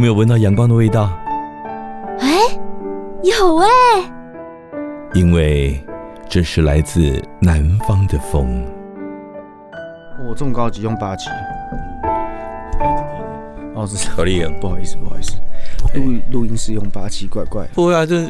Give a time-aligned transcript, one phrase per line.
[0.00, 1.12] 没有闻到阳光的味道？
[2.20, 2.38] 哎，
[3.22, 3.68] 有哎。
[5.12, 5.78] 因为
[6.26, 8.64] 这是来自南方的风。
[10.24, 11.28] 我、哦、这么高级，用八级。
[13.74, 15.34] 哦，是小丽啊，不好意思，不好意思。
[15.94, 17.66] 录录音室用八七，怪怪。
[17.74, 18.26] 不会啊，这。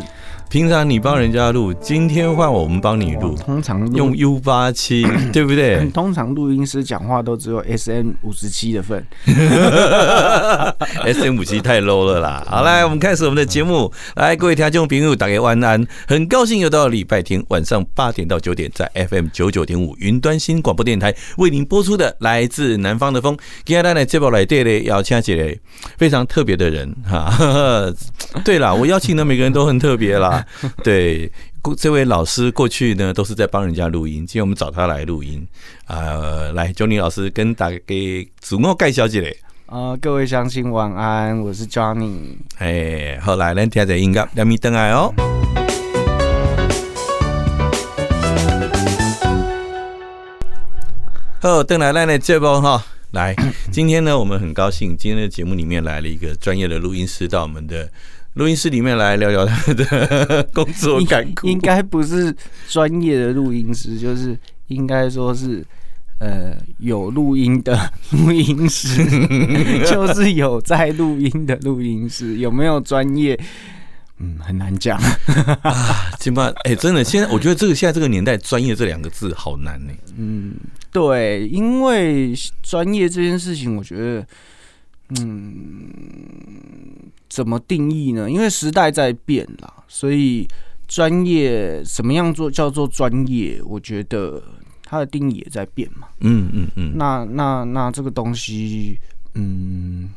[0.51, 3.37] 平常你帮人家录，今天换我们帮你录。
[3.37, 5.89] 通常用 U 八七， 对不对？
[5.91, 9.07] 通常录音师讲话都只有 SM 五十七的份。
[11.07, 12.45] SM 五七太 low 了啦！
[12.51, 13.93] 好，来，我们开始我们的节目。
[14.17, 15.87] 来，各位听众朋友，大家晚安。
[16.09, 23.39] 很高兴又到了礼拜天晚上八点到九点，在 FM 九九点五云端新广播电台为您播出的来自南方的风。
[23.65, 25.61] 今天呢，这部来电嘞邀请几位
[25.97, 27.33] 非常特别的人哈。
[28.45, 30.40] 对了，我邀请的每个人都很特别啦。
[30.85, 31.31] 对，
[31.77, 35.47] 这位老师过去呢都是在帮人家录音，今天我们找他来录音。
[35.87, 39.21] 呃，来，Johnny 老师跟大家给自我介绍一下。
[39.67, 42.37] 呃，各位乡亲晚安，我是 Johnny。
[42.59, 45.13] 哎，好，来，咱听下音乐，两米灯来哦。
[51.41, 53.35] 好，邓来，来来这波哈，来，
[53.71, 57.89] 今天呢，我们很高兴，今天的节目里面来了一个专业的录音师到我们的。
[58.35, 62.35] 录音室里面来聊聊他的工作感，应该不是
[62.69, 64.39] 专业的录音师，就是
[64.69, 65.65] 应该说是
[66.21, 69.05] 呃有录音的录音师，
[69.85, 73.39] 就是有在录音的录音师，有没有专业？
[74.19, 74.97] 嗯，很难讲
[75.63, 76.11] 啊。
[76.21, 79.93] 起码哎，真的，现在我觉得这个现在这个年代，专业这两个字好难呢。
[80.17, 80.55] 嗯，
[80.93, 82.33] 对，因为
[82.63, 84.25] 专业这件事情，我觉得。
[85.19, 85.91] 嗯，
[87.29, 88.31] 怎么定义呢？
[88.31, 90.47] 因为时代在变啦，所以
[90.87, 93.61] 专业怎么样做叫做专业？
[93.65, 94.43] 我觉得
[94.85, 96.09] 它的定义也在变嘛。
[96.21, 96.93] 嗯嗯嗯。
[96.97, 98.99] 那那那这个东西，
[99.35, 100.11] 嗯，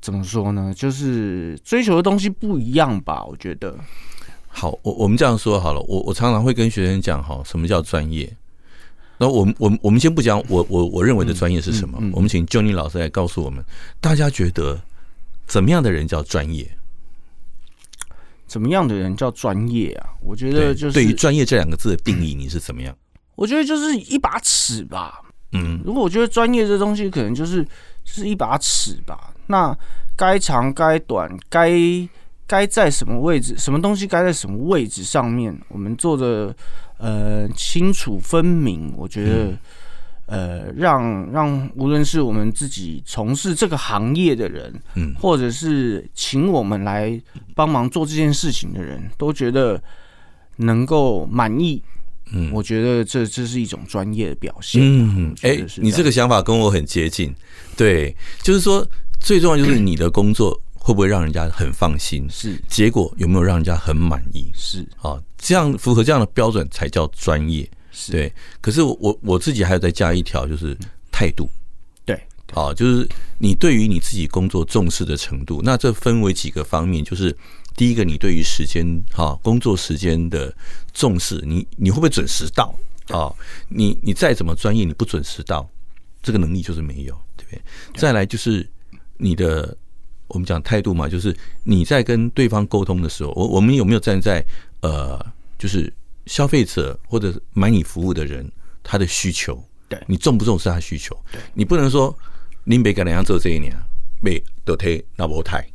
[0.00, 0.72] 怎么说呢？
[0.74, 3.24] 就是追求的东西不一样吧？
[3.24, 3.74] 我觉得。
[4.48, 5.80] 好，我我们这样说好了。
[5.82, 8.36] 我我常常会跟学生讲，哈，什么叫专业？
[9.20, 13.62] 那我们我们我们先不讲我我我认为的专业是什么，我们请 Johnny 老师来告诉我们，
[14.00, 14.80] 大家觉得
[15.46, 16.66] 怎么样的人叫专业？
[18.46, 20.08] 怎么样的人叫专业啊？
[20.22, 22.96] 我觉得就是对于专业这两个字的定义，你是怎么样？
[23.36, 25.20] 我觉得就是一把尺吧。
[25.52, 27.62] 嗯，如果我觉得专业这东西可能就是
[28.06, 29.34] 是一把尺吧。
[29.48, 29.76] 那
[30.16, 31.70] 该长该短，该
[32.46, 36.56] 该在什么位置，什么东西该在什么位置上面，我们做的。
[37.02, 39.56] 呃，清楚分明，我觉得，
[40.26, 47.18] 呃，让让无论是我们自己从事这个行业的人，嗯，或者是请我们来
[47.54, 49.82] 帮忙做这件事情的人，都觉得
[50.56, 51.82] 能够满意，
[52.32, 54.82] 嗯，我觉得这这是一种专业的表现。
[54.84, 57.34] 嗯，哎，你这个想法跟我很接近，
[57.78, 58.86] 对，就是说
[59.18, 60.60] 最重要就是你的工作。
[60.90, 62.26] 会不会让人家很放心？
[62.28, 64.50] 是，结果有没有让人家很满意？
[64.52, 67.68] 是啊，这样符合这样的标准才叫专业。
[67.92, 70.76] 是对，可是我我自己还要再加一条，就是
[71.12, 71.48] 态度。
[72.04, 72.20] 对，
[72.54, 73.08] 啊，就是
[73.38, 75.60] 你对于你自己工作重视的程度。
[75.62, 77.36] 那这分为几个方面，就是
[77.76, 80.52] 第一个，你对于时间哈工作时间的
[80.92, 82.74] 重视，你你会不会准时到？
[83.10, 83.32] 啊，
[83.68, 85.70] 你你再怎么专业，你不准时到，
[86.20, 87.62] 这个能力就是没有，对不对？
[87.94, 88.68] 再来就是
[89.18, 89.76] 你的。
[90.30, 94.44] 我们讲态度嘛，就是你在跟对方沟通的时候，我我们有没有站在
[94.80, 95.24] 呃，
[95.58, 95.92] 就是
[96.26, 98.50] 消费者或者买你服务的人
[98.82, 99.62] 他的需求？
[99.88, 101.16] 对，你重不重视他需求？
[101.32, 102.16] 对，你不能说
[102.64, 103.74] 林北跟人家做这一年，
[104.22, 105.66] 没得推那 不太，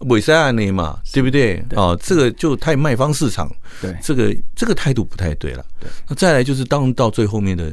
[0.00, 1.64] 伪善案例嘛，对不对？
[1.74, 5.64] 哦，这个就太卖方市场，对，这个这个态度不太对了。
[5.80, 7.72] 对，那再来就是当到最后面的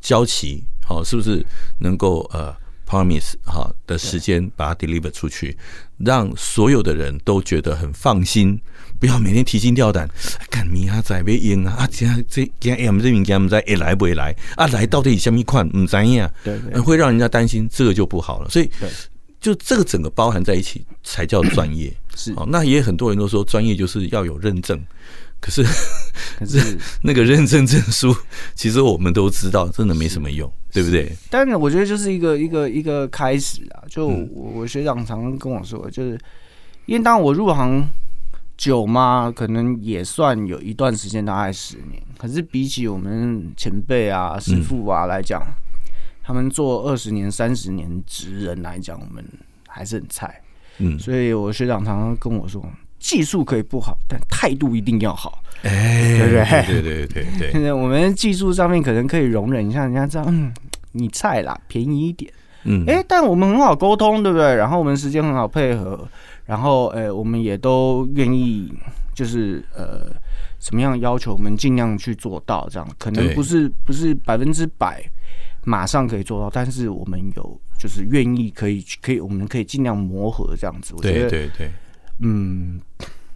[0.00, 1.44] 交期，好，是不是
[1.80, 2.54] 能够呃
[2.88, 5.56] ？Promise 哈的时间把它 deliver 出去，
[5.98, 8.60] 让所有的人都觉得很放心，
[9.00, 10.08] 不要每天提心吊胆，
[10.48, 16.30] 干明啊在被赢啊啊这这这 M 这名家们在一来不会来啊来到底什么款唔知呀？
[16.44, 18.48] 对，会让人家担心，这个就不好了。
[18.48, 18.70] 所以，
[19.40, 21.92] 就这个整个包含在一起才叫专业。
[22.16, 24.80] 是，那也很多人都说专业就是要有认证。
[25.46, 25.62] 可是，
[26.40, 28.12] 可是 那个认证证书，
[28.56, 31.12] 其实我们都知道，真的没什么用，对不对？
[31.30, 33.86] 但是我觉得就是一个一个一个开始啊。
[33.88, 36.18] 就我我学长常常跟我说，就是
[36.86, 37.88] 因为当我入行
[38.56, 42.02] 久嘛，可能也算有一段时间，大概十年。
[42.18, 45.40] 可是比起我们前辈啊、师傅啊来讲，
[46.24, 49.24] 他们做二十年、三十年职人来讲，我们
[49.68, 50.42] 还是很菜。
[50.78, 52.68] 嗯，所以我学长常常跟我说。
[52.98, 55.42] 技术可以不好，但态度一定要好。
[55.62, 56.64] 哎，对不对？
[56.66, 60.52] 对对对对现在 我们技术上面可能可以容忍一下，人家这样，嗯，
[60.92, 62.30] 你菜啦，便宜一点。
[62.64, 64.54] 嗯，哎，但我们很好沟通，对不对？
[64.56, 66.06] 然后我们时间很好配合，
[66.46, 68.72] 然后，哎，我们也都愿意，
[69.14, 70.10] 就是呃，
[70.58, 72.68] 什么样要求，我们尽量去做到。
[72.70, 75.00] 这样可能不是不是百分之百
[75.64, 80.92] 马上可以做到，但是我们有就是愿意可以可以，我们可以尽量磨合这样子。
[80.96, 81.70] 我觉得，对对对，
[82.20, 82.80] 嗯。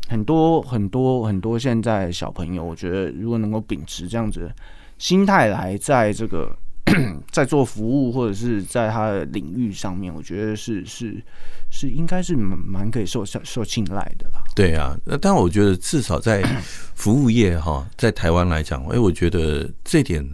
[0.08, 4.52] 很多很多很多现在小朋友，我觉得如果能够秉持这样子的
[4.98, 6.50] 心态来在这个
[7.30, 11.22] 在做服务或者是在他的领域上面，我觉得是是
[11.70, 14.42] 是应该是蛮蛮可以受受青睐的啦。
[14.56, 16.42] 对啊，那但我觉得至少在
[16.96, 20.28] 服务业哈，在台湾来讲，哎，我觉得这点。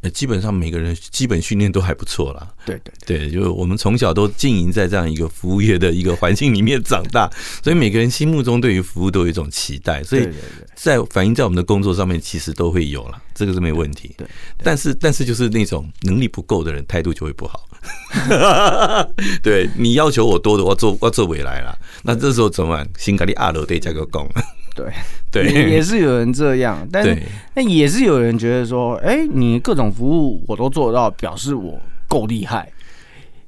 [0.00, 2.48] 呃，基本上每个人基本训练都还不错啦。
[2.64, 7.28] 对对对，就是我们从小都经营在这样一个服务业的一个环境里面长大，
[7.64, 10.28] 所以每个人心目中对于服务都有一种期待，所以
[10.76, 14.14] 在反映在我们的工作上面，其实都会有了，这个是没问题。
[14.16, 14.26] 对，
[14.62, 17.68] 但是但是就是那种能力不够的人，态度就会不好。
[19.42, 22.88] 对，你要求我多的，话做我做未来了，那这时候怎么办？
[22.96, 24.28] 先给你二楼对加个工。
[25.30, 27.20] 对 对，也是有人这样，但是
[27.54, 32.70] 那也是有人觉得说，哎，你各种服务我都做得到，表示我够厉害。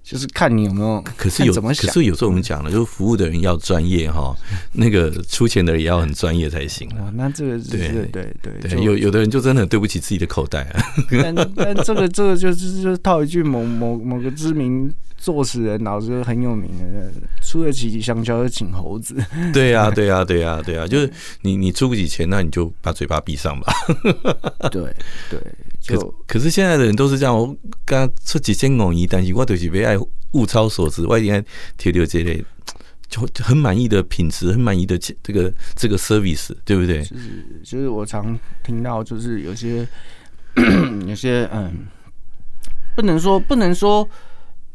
[0.02, 1.68] 就是看你有没有，可是有怎么？
[1.68, 4.34] 可是有时候我们讲了，就是服务的人要专业哈，
[4.72, 7.12] 那个出钱的人也要很专业才行啊。
[7.14, 10.82] 那这个是对对对对，有有的人就真的对不起自己的口袋啊。
[11.22, 17.12] 但但这个这个就是就是套一句某某某个知名作词人，老师很有名的，
[17.50, 19.17] 出得起香蕉就请猴子。
[19.52, 21.12] 对呀对呀对呀对呀，就是
[21.43, 23.73] 你你出不起钱，那你就把嘴巴闭上吧。
[24.70, 24.94] 对
[25.29, 25.41] 对。
[25.88, 29.97] 可可是现在的人都是这样，我刚出几千公亿，但是我就是别爱
[30.32, 31.43] 物超所值，我一定要
[31.76, 32.44] 贴留这类，
[33.08, 37.02] 就很满意的品质，很满意的这个这个 service，对不对？
[37.02, 39.88] 就是就是我常听到，就是有些
[41.08, 41.87] 有些嗯，
[42.94, 44.08] 不能说不能说，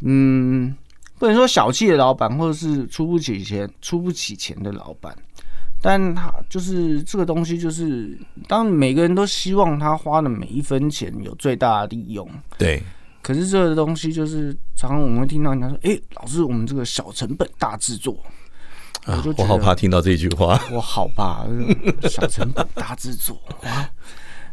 [0.02, 0.76] 嗯，
[1.18, 5.16] 不能说小气的老板，或者是出不起钱出不起钱的老板。
[5.82, 8.18] 但他就是这个东西，就是
[8.48, 12.28] 当每个人都希望他花的每一分钱有最大的利用。
[12.58, 12.82] 对。
[13.22, 18.18] 可是这个东西就是常常我们会听到人家说：“哎，老师，我们这个小成本大制作。”
[19.06, 20.60] 我就，我好怕听到这句话。
[20.72, 21.46] 我好怕
[22.10, 23.90] 小成本大制作啊！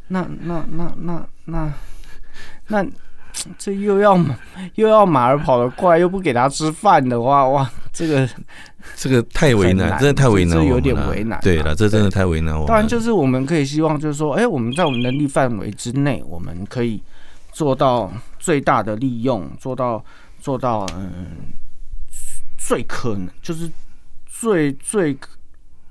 [0.09, 1.75] 那那那那那
[2.69, 2.83] 那。
[2.83, 2.87] 那
[3.59, 4.19] 这又要
[4.75, 8.29] 又要马儿跑得快，又不给他吃饭的话，哇，这个
[8.95, 11.41] 这个太为难，真的太为难，这有点为难。
[11.41, 12.67] 对了，这真的太为难我。
[12.67, 17.03] 当然，就是我们可以希望，就是说，哎，我们在我们能力范围之内，我们可以
[17.53, 20.05] 做到最大的利用，做到
[20.41, 21.53] 做到嗯，
[22.59, 23.71] 最可能就是
[24.27, 25.17] 最最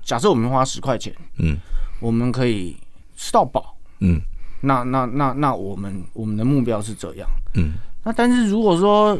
[0.02, 1.58] 假设我们花十块钱，嗯，
[2.00, 2.76] 我们可以
[3.16, 4.20] 吃到饱，嗯。
[4.62, 7.74] 那那那那我们我们的目标是这样，嗯，
[8.04, 9.18] 那但是如果说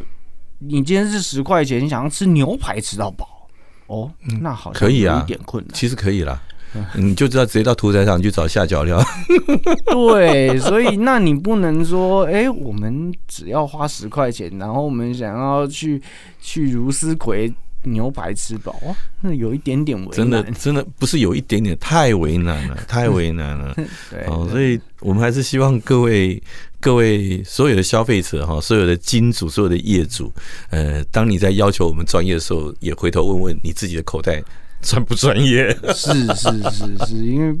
[0.59, 3.47] 你今天是十块钱，你想要吃牛排吃到饱，
[3.87, 4.11] 哦，
[4.41, 6.41] 那好像可以啊，有一点困难，其实可以啦，
[6.95, 8.99] 你就知道直接到屠宰场去找下脚料，
[9.91, 16.01] 对，所以那你不能说，哎，我们只要花十块钱，然后我们想要去
[16.41, 17.53] 去如斯葵。
[17.83, 23.73] 牛排吃饱哦，那有一点点为难，真的真的不是有一点点，太为难了， 太为难了。
[24.09, 26.41] 对，哦，所以我们还是希望各位
[26.79, 30.31] 各位所有的消费者哈，所有的金主，所有的业主，
[30.69, 34.41] 呃，当你在要求我们专业的时候，也回头问问你自己的口袋
[34.81, 35.69] 专不专业？
[35.93, 37.53] 是是是是，因为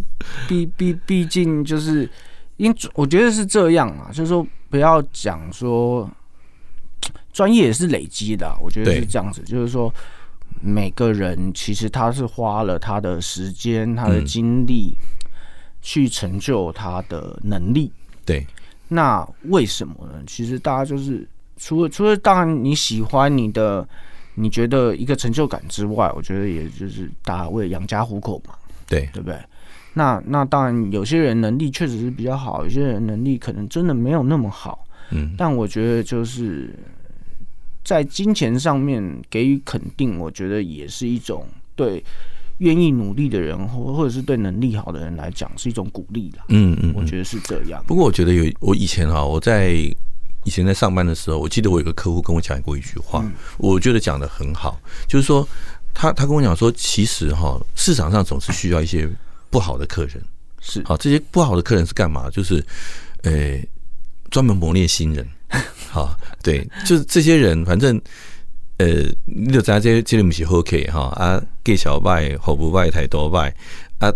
[0.47, 2.09] 毕毕毕竟就是，
[2.57, 6.09] 因我觉得是这样啊，就是说不要讲说。
[7.33, 9.91] 专业也是累积的，我觉得是这样子，就是说
[10.61, 14.95] 每个人其实他是花了他的时间、他的精力
[15.81, 17.91] 去成就他的能力。
[18.23, 18.45] 对，
[18.87, 20.21] 那为什么呢？
[20.27, 23.85] 其实大家就是除了除了当然你喜欢你的，
[24.35, 28.53] 你觉得一个成就感之外，我觉得也就是大家为了养家糊口嘛。
[28.87, 29.37] 对，对不对？
[29.93, 34.85] 那那当然有些人能力确实是比较好，有些人能力可能真的没有那么好。
[35.09, 36.71] 嗯，但我觉得就是。
[37.93, 42.03] 在金钱上面给予肯定，我觉得也是一种对
[42.57, 46.43] 愿意努力的人，或或者是对能力好的人来讲，是一种鼓励啦。
[46.49, 47.83] 嗯嗯，我觉得是这样。
[47.85, 49.73] 不过我觉得有我以前哈，我在
[50.43, 53.23] 以前在上班的时候，我记得我有个客户跟我讲过一句话，
[53.59, 55.47] 我觉得讲的很好，就是说
[55.93, 59.07] 他他跟我讲说，其实哈市场上总是需要一些
[59.51, 60.19] 不好的客人，
[60.59, 62.27] 是好这些不好的客人是干嘛？
[62.31, 62.65] 就是
[63.21, 63.59] 呃
[64.31, 65.23] 专门磨练新人。
[65.89, 68.01] 好，对，就是这些人，反正，
[68.77, 68.87] 呃，
[69.25, 73.53] 你就知道这这里不是好客哈啊，技巧坏，服务坏，态度坏
[73.99, 74.11] 啊。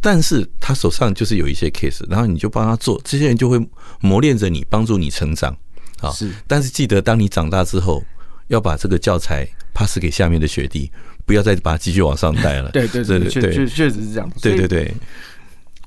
[0.00, 3.58] 但是他手上就是有一些 case，然后你就帮他做，这些人就会
[4.00, 5.56] 磨练着你，帮助你成长
[6.00, 6.10] 啊。
[6.10, 8.04] 是，但是记得当你长大之后，
[8.48, 10.90] 要把这个教材 pass 给下面的学弟，
[11.24, 12.70] 不要再把它继续往上带了。
[12.72, 14.30] 对对对对，确确确实是这样。
[14.42, 14.92] 对对对。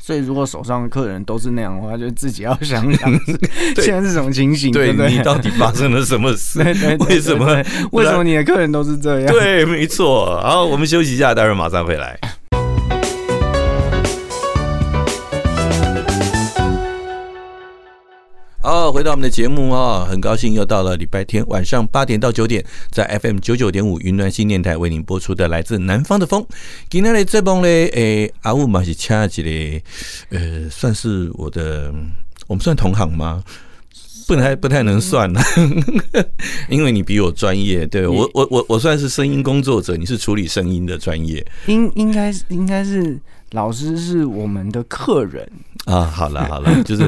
[0.05, 3.11] 所以，如果手上的客人都是那样的话，就自己要想想，
[3.81, 4.71] 现在是什么情形？
[4.71, 6.59] 对，你到底发生了什么事？
[7.09, 7.63] 为什么？
[7.91, 9.33] 为什么你的客人都是这样？
[9.33, 10.39] 对，没错。
[10.41, 12.19] 好，我们休息一下，待会儿马上回来。
[18.85, 26.45] 好，回到我们的节目啊，很高兴又到了礼拜天晚上八点到九点，在 FM 九九点五云端新电台为您播出的来自南方的风。
[26.87, 29.83] 今天的这帮嘞，诶，阿乌马是恰吉嘞，
[30.29, 31.91] 呃，算是我的，
[32.45, 33.43] 我们算同行吗？
[34.27, 35.41] 不太不太能算了，
[36.69, 37.87] 因为你比我专业。
[37.87, 41.43] 对我我我我算是声音工作者，你是处理声音的专业。
[41.65, 43.19] 应应该是应该是
[43.51, 45.49] 老师是我们的客人。
[45.85, 47.03] 啊，好了好了， 就是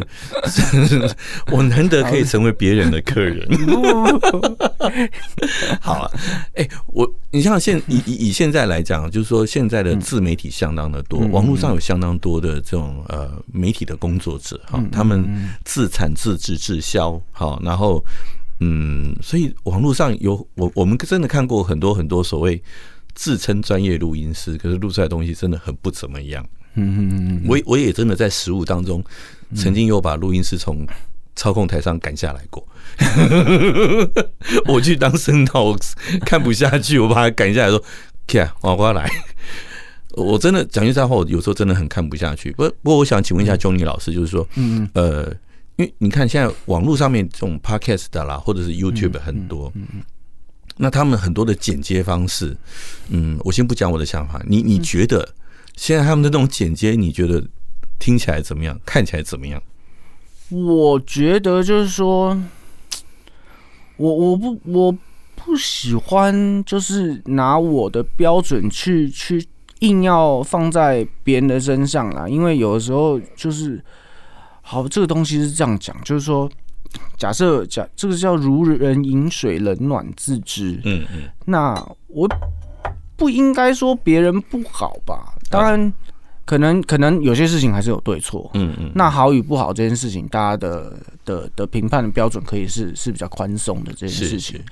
[1.51, 3.43] 我难得可以成为别人的客人。
[5.81, 6.11] 好啊，
[6.53, 15.25] 哎、欸，我你像现以以以现在来讲，就是说现在的自媒体相当的多，网络上有相当多的这种呃媒体的工作者哈，他们
[15.65, 18.05] 自产自制自销，好，然后
[18.59, 22.61] 嗯，所以网络上有我我们真的看过很多很多所谓
[23.17, 26.45] 自称专业录音师，可是录出来的东西真的很不怎么样。
[26.75, 29.03] 嗯嗯嗯，我我也真的在实务当中，
[29.55, 30.85] 曾经有把录音师从
[31.35, 32.65] 操控台上赶下来过。
[34.69, 35.79] 我去当声道，我
[36.21, 37.83] 看不下去，我把他赶下来说
[38.27, 39.09] ：“看，往过来。”
[40.13, 42.51] 我真的讲句实在话，我有时候真的很看不下去。
[42.51, 45.25] 不不过，我想请问一下 Johnny 老师，就是说，嗯呃，
[45.75, 50.01] 因为你看现在网络上面这种 Podcast 的啦，或者是 YouTube 很多，嗯嗯，
[50.77, 52.55] 那他们很多的剪接方式，
[53.09, 55.33] 嗯，我先不讲我的想法，你你觉得？
[55.75, 57.43] 现在他们的那种剪接，你觉得
[57.99, 58.79] 听起来怎么样？
[58.83, 59.61] 看起来怎么样？
[60.49, 62.35] 我觉得就是说，
[63.97, 64.91] 我我不我
[65.35, 69.45] 不喜欢，就是拿我的标准去去
[69.81, 72.27] 硬要放在别人的身上啦。
[72.27, 73.79] 因为有的时候就是，
[74.63, 76.49] 好，这个东西是这样讲，就是说，
[77.17, 80.79] 假设假这个叫如人饮水，冷暖自知。
[80.83, 81.73] 嗯嗯，那
[82.07, 82.27] 我。
[83.19, 85.33] 不应该说别人不好吧？
[85.49, 85.91] 当然，
[86.45, 88.47] 可能可能有些事情还是有对错。
[88.53, 88.91] 嗯嗯。
[88.93, 90.93] 那好与不好这件事情，大家的
[91.25, 94.63] 的的评判的标准可以是是比较宽松的这件事情。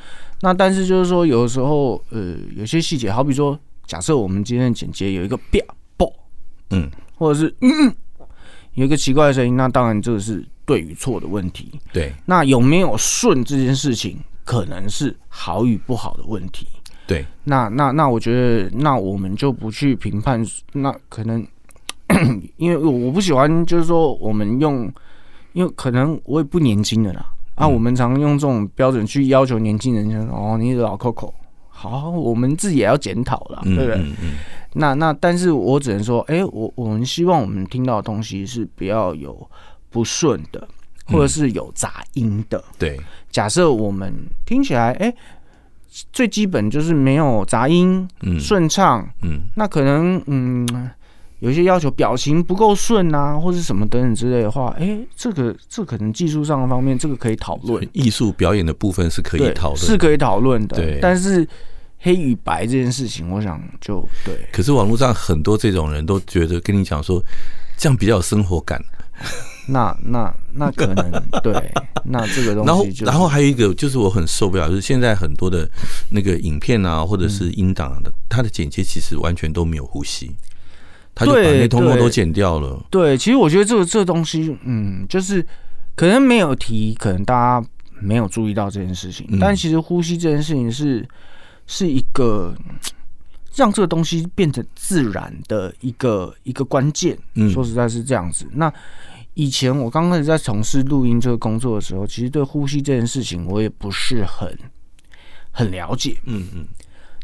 [0.41, 5.59] 那但是就是说，有的时候呃，有些细节，好比说，假设我们今天的剪接有一个啪
[5.97, 6.07] 爆，
[6.69, 7.91] 嗯，或者是嗯，
[8.75, 11.79] 有一个奇怪的声音，那当然这个是对与错的问题。
[11.93, 12.13] 对。
[12.25, 16.67] 那有没有顺这件事情，可能是好与不好的问题。
[17.07, 20.43] 对，那那那，我觉得那我们就不去评判，
[20.73, 21.45] 那可能
[22.57, 24.91] 因为我不喜欢，就是说我们用，
[25.53, 31.31] 因为可能我也不年轻了啦，啊，我们常用这种标准去要求年轻人，就哦，你是老 Coco，
[31.69, 33.95] 好，我们自己也要检讨了，对不对？
[33.97, 34.35] 嗯嗯。
[34.73, 39.47] 那那，但是我只能说，哎，我我们希望我们听到的东西是不要有
[39.95, 40.67] 不顺的，
[41.05, 42.61] 或者是有杂音的。
[42.77, 42.99] 对，
[43.31, 44.13] 假设我们
[44.45, 45.15] 听起来，哎。
[46.11, 50.67] 最基本就是没有杂音，嗯，顺畅，嗯，那可能嗯，
[51.39, 57.87] 有一些要求表情不够顺啊，或者什么等等之类的话，哎、欸，这个这可能技术上的方面，这个可以讨论。
[57.93, 60.75] 艺术表演的部分是可以讨论，是可以讨论的。
[60.75, 61.47] 对，但是
[61.99, 64.35] 黑与白这件事情，我想就对。
[64.51, 67.23] 可是网络上很多这种人都觉得跟你讲说，
[67.77, 68.83] 这样比较有生活感。
[69.67, 71.11] 那那那 可能
[71.43, 71.53] 对，
[72.03, 75.69] 那这个东西、就是，然后然后还有一个就是我很受不了，就是现在很多的
[76.09, 80.35] 那个影片啊，或者是音档的，它的剪接其实完全都没有呼吸，
[81.13, 82.79] 他就把那通通都剪掉了。
[82.89, 85.45] 对，对，其实我觉得这个这个东西，嗯，就是
[85.95, 87.67] 可能没有提，可能大家
[87.99, 91.07] 没有注意到这件事情，但其实呼吸这件事情是
[91.65, 92.53] 是一个
[93.55, 97.17] 让这个东西变成自然的一个一个关键。
[97.35, 98.45] 嗯，说实在是这样子。
[98.51, 98.71] 那
[99.35, 104.57] 以前我刚开始在从事录音这个工作的时候，其实对呼吸这件事情我也不是很
[105.51, 106.17] 很了解。
[106.23, 106.65] 嗯嗯，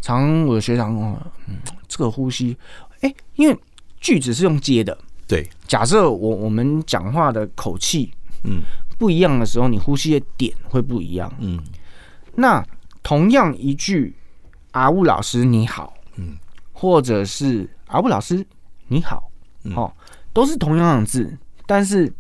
[0.01, 1.13] 常我的学长问，
[1.48, 1.56] 嗯，
[1.88, 2.56] 这个呼吸，
[3.00, 3.58] 哎、欸，因为
[4.00, 5.50] 句子是用接的，对。
[5.68, 8.12] 假设我我们讲话的口气，
[8.44, 8.62] 嗯，
[8.98, 11.34] 不一样的时候，你呼吸的点会不一样。
[11.39, 11.63] 嗯，
[12.36, 12.62] 那
[13.01, 14.13] 同样一句
[14.72, 16.38] “阿乌老师你好”，嗯，
[16.74, 18.46] 或者是“阿乌老师
[18.89, 19.32] 你好”，
[19.75, 19.94] 哦，
[20.34, 21.38] 都是同样的字。
[21.65, 22.12] 但是，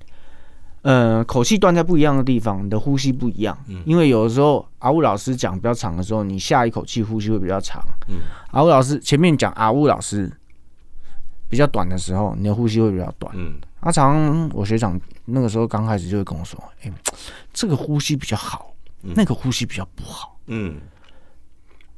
[0.82, 3.56] 呃，口气断在不一样的地方，你的呼吸不一样。
[3.68, 7.82] 嗯，因为有的时候阿乌老师讲比较长的时候，你下一口气呼吸会比较长。
[8.08, 8.16] 嗯，
[8.52, 10.30] 阿乌老师前面讲阿乌老师
[11.48, 13.34] 比较短的时候，你的呼吸会比较短。
[13.36, 16.92] 嗯，阿长，我学长那个时候刚开始就会跟我说：“哎，
[17.52, 20.76] 这个呼吸比较好，那个呼吸比较不好。”嗯，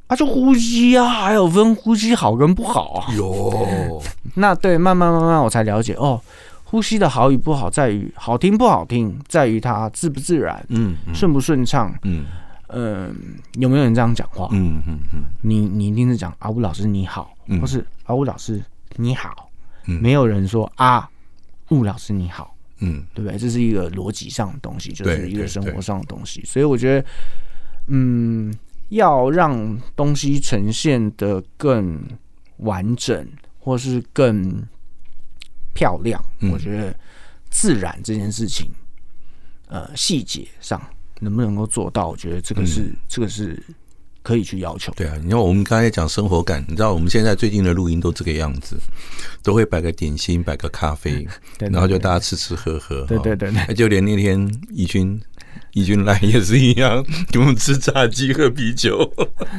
[0.08, 3.14] 啊，就呼吸啊，还有分呼吸好跟不好啊。
[3.14, 4.02] 有，
[4.34, 6.20] 那对，慢慢慢慢我才了解哦。
[6.70, 12.26] 呼吸的好与不好，在于好听不好听，在于它自不自然，嗯，顺不顺畅，嗯，
[12.68, 13.12] 嗯，
[13.54, 14.48] 有没有人这样讲话？
[14.52, 18.62] 嗯嗯嗯，你你一定是讲阿武老师你好，或是阿武老师
[18.94, 19.50] 你好，
[19.84, 21.10] 没有人说啊，
[21.70, 23.36] 乌老师你好，嗯，对不对？
[23.36, 27.08] 这是一个逻辑上的东西，就是一个生活上的东西，所以我觉得，
[27.88, 28.54] 嗯，
[28.90, 32.00] 要让东西呈现的更
[32.58, 33.26] 完整，
[33.58, 34.62] 或是更。
[35.74, 36.22] 漂亮，
[36.52, 36.94] 我觉得
[37.50, 38.70] 自然这件事情，
[39.66, 40.80] 呃，细节上
[41.20, 42.08] 能不能够做到？
[42.08, 43.62] 我觉得这个是、嗯、这个是
[44.22, 44.92] 可以去要求。
[44.94, 48.78] 对啊，你看我们刚才讲生活感，你知道我们现在最近的录音都这个样子，
[49.42, 51.26] 都会摆个点心，摆个咖啡，
[51.58, 53.04] 对然后就大家吃吃喝喝。
[53.06, 55.20] 对对对，对，就连那天怡君。
[55.72, 59.10] 义军来也是一样，给我们吃炸鸡喝啤酒。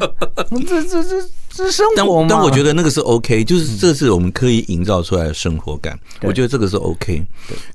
[0.68, 2.28] 这这这这生活吗？
[2.30, 5.98] 但我觉得那个是 OK，就是这是我们刻意营造出来的生活感。
[6.22, 7.26] 嗯、我觉得这个是 OK。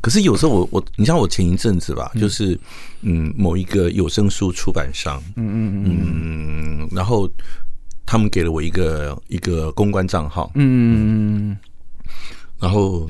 [0.00, 2.58] 可是有时候我我，你像我前一阵子吧，嗯、就是
[3.00, 7.30] 嗯，某一个有声书出版商，嗯嗯嗯嗯，然后
[8.04, 11.58] 他们给了我一个一个公关账号，嗯嗯嗯，
[12.60, 13.08] 然后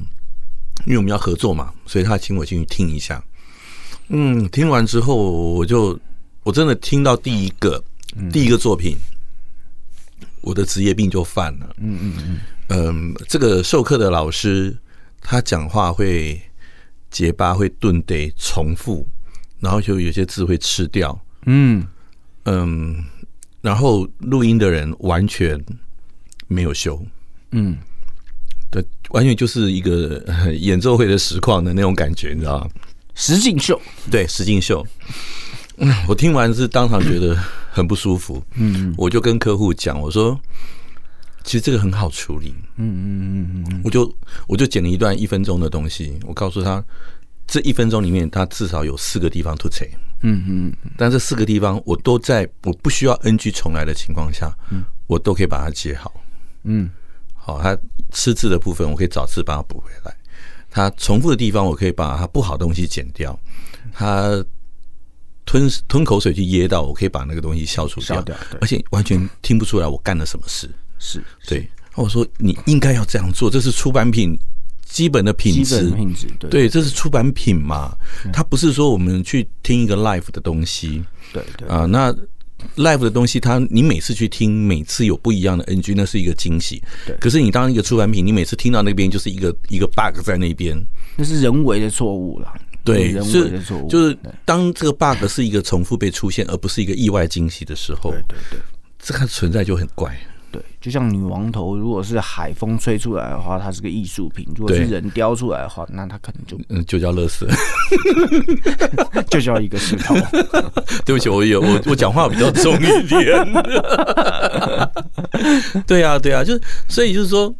[0.86, 3.22] 因为我们要合作嘛，所以他请我进去听一下。
[4.08, 5.98] 嗯，听完之后，我就
[6.42, 7.82] 我真的听到第一个、
[8.16, 8.96] 嗯、第一个作品，
[10.42, 11.74] 我的职业病就犯了。
[11.78, 12.40] 嗯嗯嗯。
[12.68, 14.76] 嗯，这个授课的老师
[15.20, 16.40] 他讲话会
[17.10, 19.06] 结巴，会顿得重复，
[19.60, 21.18] 然后就有些字会吃掉。
[21.46, 21.86] 嗯
[22.44, 23.04] 嗯，
[23.60, 25.60] 然后录音的人完全
[26.48, 27.00] 没有修。
[27.52, 27.76] 嗯，
[28.70, 30.24] 对，完全就是一个
[30.58, 32.68] 演奏会的实况的那种感觉，你知道吗？
[33.16, 34.86] 实境秀，对，石敬秀。
[35.78, 37.36] 嗯， 我听完是当场觉得
[37.70, 38.40] 很不舒服。
[38.54, 40.38] 嗯，我就跟客户讲，我说，
[41.42, 42.54] 其实这个很好处理。
[42.76, 44.14] 嗯嗯嗯嗯，我就
[44.46, 46.84] 我就剪了一段一分钟的东西，我告诉他，
[47.46, 49.90] 这一分钟里面，他至少有四个地方突切。
[50.22, 56.12] 嗯嗯，但这四个地方，我都在我不需要 NG 重来的情况下，嗯，我都可以把它接好。
[56.64, 56.88] 嗯，
[57.34, 57.76] 好，他
[58.12, 60.15] 吃字的部分，我可以找字把它补回来。
[60.76, 63.32] 他重复的地方，我可以把它不好的东西剪掉；
[63.94, 64.44] 它
[65.46, 68.22] 吞吞口水去噎到，我可以把那个东西消除掉，
[68.60, 70.68] 而且完全听不出来我干了什么事。
[70.98, 74.38] 是对，我说你应该要这样做，这是出版品
[74.84, 77.96] 基本的品质，品质对，这是出版品嘛，
[78.30, 81.66] 它不是说我们去听一个 live 的东西，对对。
[81.68, 82.14] 啊，那。
[82.76, 86.82] Live 的东西，它你每次去听，每次有不一样的 NG，那是一个惊喜。
[87.06, 90.76] 对，可是你当一个出版品，你每次听到那边就是一个一个 bug 在那边，
[91.16, 92.52] 那是人为的错误了。
[92.84, 98.60] 对，人为的错误，就是当这个 bug 是一个重复被出现，而不是一个意外惊喜的时候，对对对，
[98.98, 100.16] 这个存在就很怪。
[100.52, 107.46] 对，就像女王头，如果是海风吹出来的话，它是个艺术品；如果是人雕出来的话，那它可能就嗯就叫乐色，
[109.28, 110.14] 就叫一个石头。
[111.04, 113.52] 对不起，我有我我讲话比较重一点。
[115.86, 117.54] 对啊，对啊，就所以就是说，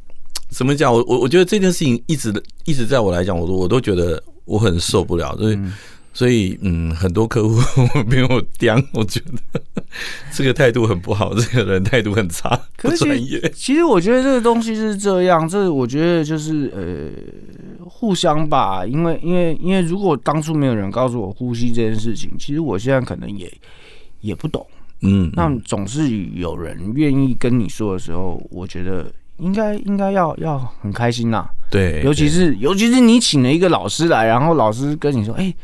[0.49, 0.93] 怎么讲？
[0.93, 2.33] 我我我觉得这件事情一直
[2.65, 5.55] 一直在我来讲，我都我都觉得我很受不了，所以。
[5.57, 5.73] 嗯
[6.17, 7.57] 所以，嗯，很多客户
[7.95, 9.61] 我 没有刁，我觉得
[10.33, 13.39] 这个态度很不好，这个人态度很差， 不专业。
[13.55, 18.87] 其实我觉得这个东西是这样，这我觉得就是呃，互相吧。
[18.87, 23.53] 因为，因为，因为如果当初没有人告诉我呼吸这件事情，其实我现在可能也
[24.23, 24.67] 也不懂。
[25.03, 31.47] 嗯，那总是有人愿意跟你说的时候，我觉得应该应该要要很开心呐。
[31.71, 35.55] 对，尤其是尤其是你请了一个老师来，然后老师跟你说，哎。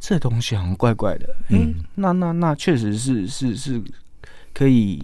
[0.00, 3.78] 这东西好像怪怪的，嗯，那那那确实是是是
[4.54, 4.98] 可以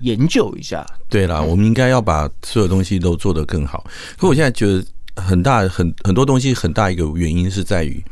[0.00, 0.86] 研究一下。
[1.08, 3.86] 对啦，我们应该要把所有东西都做得更好。
[4.18, 4.84] 可我现在觉得
[5.16, 8.04] 很大很很多东西很大一个原因是在于，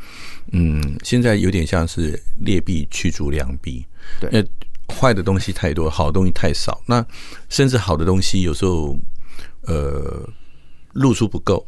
[0.53, 3.85] 嗯，现在有点像是劣币驱逐良币，
[4.19, 4.43] 对，
[4.87, 6.81] 坏的东西太多，好的东西太少。
[6.87, 7.05] 那
[7.47, 8.97] 甚至好的东西有时候
[9.67, 10.27] 呃
[10.93, 11.63] 露出不够，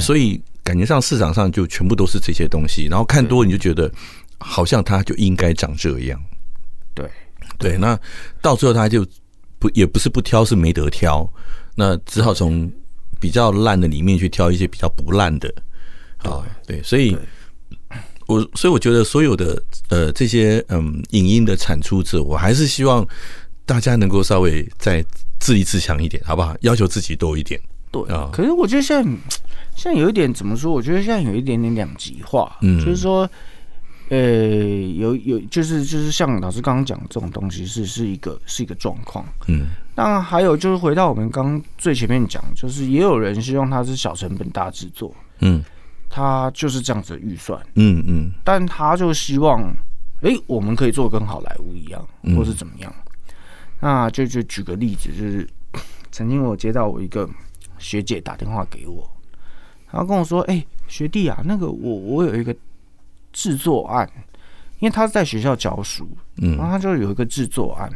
[0.00, 0.40] 所以。
[0.66, 3.88] 感觉上市场上就全部都是这些东西，然后看多你就觉得
[4.38, 6.20] 好像它就应该长这样。
[6.92, 7.08] 对
[7.56, 7.96] 对，那
[8.42, 9.06] 到最后他就
[9.60, 11.32] 不也不是不挑，是没得挑，
[11.76, 12.68] 那只好从
[13.20, 15.48] 比较烂的里面去挑一些比较不烂的。
[16.18, 17.16] 啊，对，所以
[18.26, 23.06] 我所以我觉得所有的呃这些嗯影音的产出者，我还是希望
[23.64, 25.04] 大家能够稍微再
[25.38, 26.56] 自立自强一点，好不好？
[26.62, 27.60] 要求自己多一点。
[27.90, 29.10] 对啊，可是我觉得现在
[29.74, 30.72] 现在有一点怎么说？
[30.72, 33.28] 我觉得现在有一点点两极化，嗯，就是说，
[34.08, 39.66] 呃，有有就是就是像老师刚刚讲的这种东西是是一个是一个状况，嗯。
[39.94, 45.64] 当然还有就是回到我们刚最前面讲，就是也有人希望它是小成本大制作，嗯。
[46.08, 49.60] 他就是这样子的预算，嗯嗯，但他就希望，
[50.22, 52.02] 哎、欸，我们可以做跟好莱坞一样，
[52.34, 52.90] 或是怎么样？
[52.96, 53.04] 嗯、
[53.80, 55.46] 那就就举个例子，就是
[56.12, 57.28] 曾经我接到我一个
[57.78, 59.08] 学姐打电话给我，
[59.90, 62.54] 她跟我说：“哎、欸，学弟啊，那个我我有一个
[63.32, 64.10] 制作案，
[64.78, 66.08] 因为他是在学校教书，
[66.38, 67.90] 嗯，然后他就有一个制作案，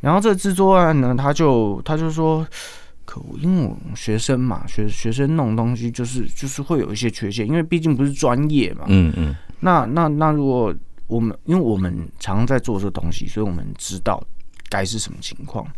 [0.00, 2.46] 然后这个制作案呢，他就他就说。”
[3.06, 8.86] 可因为我学生嘛，学学生弄东西就是就是会有一些缺陷，因为毕竟不是专业嘛。
[8.88, 9.36] 嗯嗯。
[9.60, 10.74] 那那那如果
[11.06, 14.24] 我们因为我们常常在做这东西，所以我们知道
[14.70, 15.70] 该是什么情况。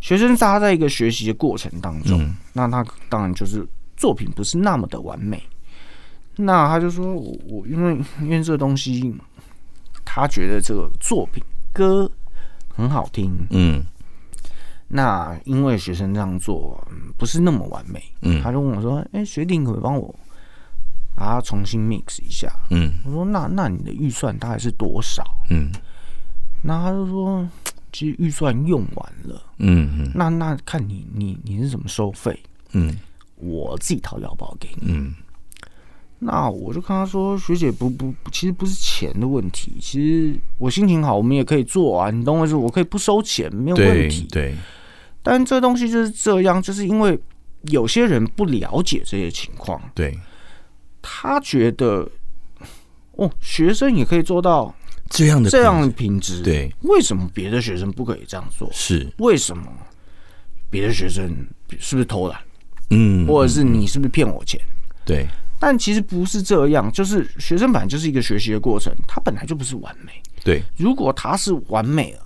[0.00, 5.42] 学生他在一个学习的过程当中，嗯、那他当然就是作品不是那么的完美。
[6.36, 9.14] 那他就说我我因为因为这个东西，
[10.04, 12.10] 他觉得这个作品歌
[12.74, 13.46] 很好听。
[13.50, 13.84] 嗯。
[14.90, 16.82] 那因为学生这样做
[17.18, 20.14] 不是那么完美，嗯，他就问我说：“哎、欸，学弟，可不可以帮我
[21.14, 25.70] 把它重新 mix 一下？”嗯，我说：“那那你的预算大概是多少？”嗯，
[26.62, 27.46] 那他就说
[27.92, 29.42] ：“其实预算用完了。
[29.58, 32.38] 嗯”嗯，那那看你你你是怎么收费？
[32.72, 32.96] 嗯，
[33.36, 34.92] 我自己掏腰包给你。
[34.92, 35.14] 嗯，
[36.18, 42.10] 那我就跟他说：“学姐不不，其实不是钱的问题，其实我心情好，我们也可以做啊。
[42.10, 42.54] 你懂我意思？
[42.54, 44.50] 我可以不收钱，没有问题。”对。
[44.50, 44.54] 对
[45.20, 47.18] 但这东西就是这样，就是因为
[47.62, 50.16] 有些人不了解这些情况，对，
[51.02, 52.08] 他觉得
[53.12, 54.74] 哦，学生也可以做到
[55.10, 58.68] 这样的这样的品质，对，为什么别的学生不可以这样做？
[58.72, 59.64] 是为什么？
[60.70, 61.34] 别的学生
[61.78, 62.38] 是不是偷懒？
[62.90, 64.60] 嗯，或者是你是不是骗我钱？
[65.04, 65.26] 对，
[65.58, 70.12] 但其实不是这样，就是学生本来就是一个学习的过程，他本来就不是完美。
[70.44, 72.20] 对，如果他是完美了。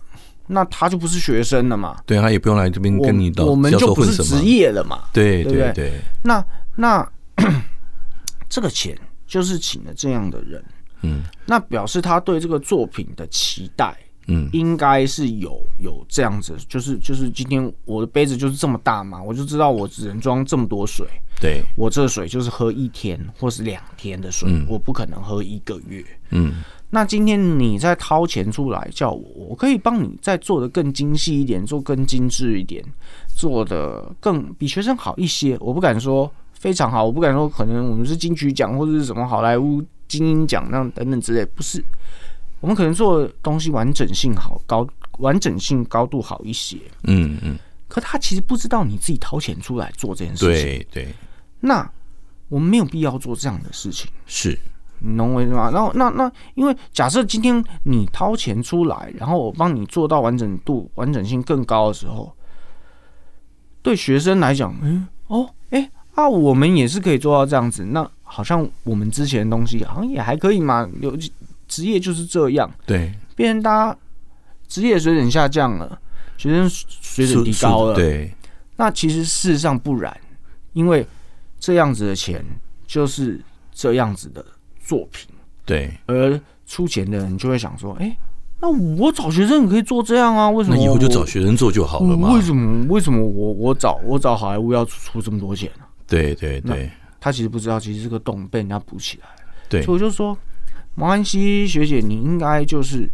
[0.49, 2.03] 那他就不是学生了嘛？
[2.05, 5.05] 对，他也不用来这边跟你到，我们就不是职业了嘛？
[5.13, 5.93] 对对对，对。
[6.25, 7.09] 那那
[8.51, 10.63] 这个钱就是请了这样的人，
[11.03, 13.97] 嗯，那表示他对这个作品的期待，
[14.29, 21.07] 嗯，应该是有有这样子，就是就是今天我的杯子就是这么大嘛，我就知道我只能装这么多水，
[21.41, 26.63] 对，我这水就是喝一天或是两天的水，我不可能喝一个月，嗯。
[26.95, 32.85] 那今天你再掏钱出来叫我，我可以帮你再做的更精细一点，做更精致一点，
[33.35, 35.57] 做的更比学生好一些。
[35.59, 39.83] 我不敢说非常好，我不敢说可能我们是金曲奖或者是什么好莱坞
[40.19, 41.83] 金鹰奖那样等等之类，不是。
[42.61, 44.87] 我们可能做的东西完整性好高，
[45.19, 46.77] 完整性高度好一些。
[47.05, 47.59] 嗯嗯。
[47.89, 50.65] 可他其实不知道你自己掏钱出来做这件事情。
[50.65, 51.15] 对对。
[51.61, 51.91] 那
[52.49, 54.11] 我们没有必要做这样的事情。
[54.27, 54.59] 是。
[55.05, 55.69] 你懂我意思吗？
[55.73, 62.33] 然后那那，因为假设今天你掏钱出来，然后我帮你做到完整度、完整性更高的时候，
[63.83, 67.85] 对学生来讲，嗯，哦，哎啊，我们也是可以做到这样子。
[67.87, 70.89] 那好像我们之前的东西好像也还可以嘛。
[71.01, 71.15] 有
[71.69, 73.99] 职业就是这样，对，变成大家
[74.67, 76.01] 职业水准下降了，
[76.39, 78.33] 学生水准提高了，对。
[78.77, 80.17] 那其实事实上不然，
[80.73, 81.07] 因为
[81.61, 82.45] 这样子的钱
[82.87, 83.41] 就是
[83.73, 84.45] 这样子的。
[84.85, 85.31] 作品
[85.65, 88.17] 对，而出钱的人就会想说：“哎、欸，
[88.61, 90.51] 那我找学生也可以做这样啊？
[90.51, 90.77] 为什么？
[90.77, 92.35] 那以后就找学生做就好了嘛？
[92.35, 92.85] 为什么？
[92.93, 96.91] 为什么我我找我找好莱坞要出这么多钱呢、啊？”对对对，
[97.23, 99.29] 他其实不知道，其实这个洞被人家补起来。
[99.69, 100.37] 对，所以我就说，
[100.97, 103.09] 毛安西，学姐，你应该就是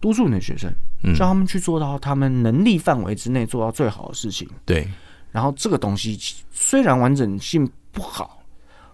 [0.00, 0.72] 督促你的学生，
[1.14, 4.48] 叫他们去做到他们能力范围之内做到最好的事情。
[4.64, 4.88] 对，
[5.32, 6.18] 然后这个东西
[6.50, 8.42] 虽然完整性不好，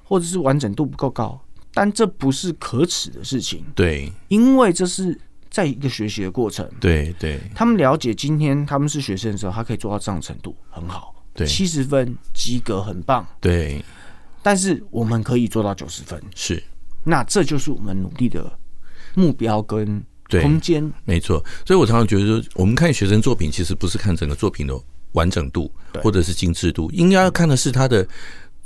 [0.03, 1.41] 或者是完整度不够高。
[1.75, 7.41] 但这不是可耻的事情，对，因为这是在一个学习的过程，对对。
[7.55, 13.83] 他们了解今天他们是学生的时候，他可以做到这样程度很好，对，七十分及格很棒，对。
[14.43, 16.63] 但是我们可以做到九十分，是。
[17.05, 18.51] 那这就是我们努力的
[19.15, 21.45] 目标跟空间，没错。
[21.67, 24.75] 所以我常常觉得说，我们看学生作品，其实不是看整个作品的
[25.13, 28.07] 完整度或者是精致度，应该要看的是他的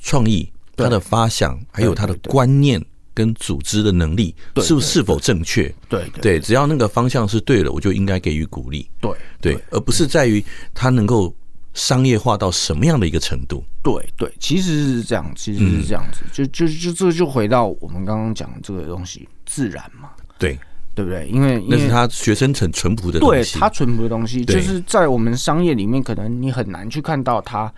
[0.01, 2.85] 创意、他的发想，还有他的观念。
[3.15, 5.75] 跟组织的能力是不是是否正确？
[5.89, 8.87] 对对，只要那个方向是对的，我就应该给予鼓励。
[9.01, 9.11] 对
[9.41, 11.35] 对，而不是在于他能够
[11.77, 13.63] 商业化到什么样的一个程度？
[13.83, 20.09] 对对，其实是这样，其实是这样子，嗯、就就就这就回到我们刚刚讲这个东西，自然嘛，
[20.39, 20.59] 对
[20.95, 21.29] 对不对？
[21.29, 27.73] 因为那是他学生很淳朴的东西，对他淳朴的东西，就是在我们商业里面，可能你很难去看到他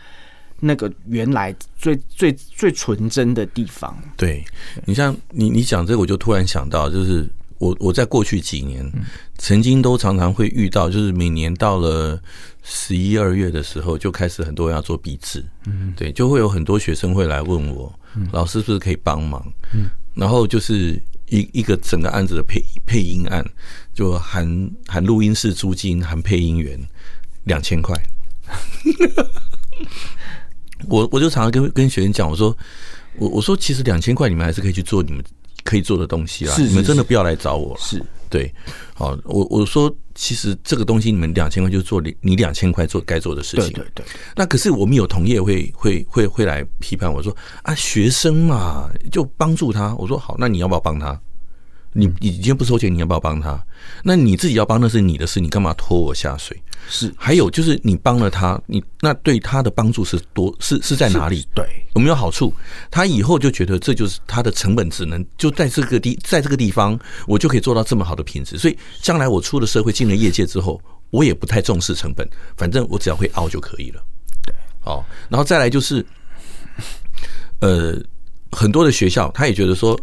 [0.61, 3.95] 那个原来最最最纯真的地方。
[4.17, 4.45] 对，
[4.85, 7.29] 你像你你讲这个，我就突然想到，就是。
[7.59, 8.89] 我我在过去几年，
[9.37, 12.21] 曾经都常常会遇到，就是每年到了
[12.63, 17.93] 十一二月的时候，就开始很多人要做毕制，嗯，对，就会有很多学生会来问我，
[18.33, 19.45] 老师是不是可以帮忙？
[19.75, 23.45] 嗯，然后就是一一个整个案子的配配音案，
[23.93, 26.79] 就含含录音室租金，含配音员
[27.45, 27.95] 两千块。
[30.89, 32.57] 我我就常常跟跟学生讲，我说
[33.17, 35.25] 我我说其实两千块你们还是可以去做你们。
[35.69, 37.77] 可以做的东西啦，你们真的不要来找我。
[37.79, 38.51] 是对，
[38.95, 43.73] 好，我我说，其实这个东西你们两千块就做你两千块做该做的事情。
[43.73, 44.07] 对对对。
[44.35, 49.95] 那可是我们有同业会会会会来批判我说啊，学生嘛，就帮助他。
[49.97, 51.21] 我说好，那你要不要帮他？
[51.93, 53.61] 你你今天不收钱，你要不要帮他？
[54.05, 56.61] 那你自己要帮那是你的事，你干嘛拖我下水？
[56.89, 61.47] 是，还有就是你帮了他，你那对他的帮助是多是是在哪里？
[61.55, 62.53] 对，有没有好处？
[62.91, 68.57] 他以后就觉得这就是他的成本，只能就在这个地，在这个地方，我就可以做到这么好的品质。
[68.57, 74.03] 所以将来我出了社会，进了业界之后，我也不太重视成本，反正我只要会凹就可以了。
[74.47, 76.05] 对，哦，然后再来就是，
[77.61, 78.01] 呃，
[78.53, 79.99] 很多的学校他也觉得说。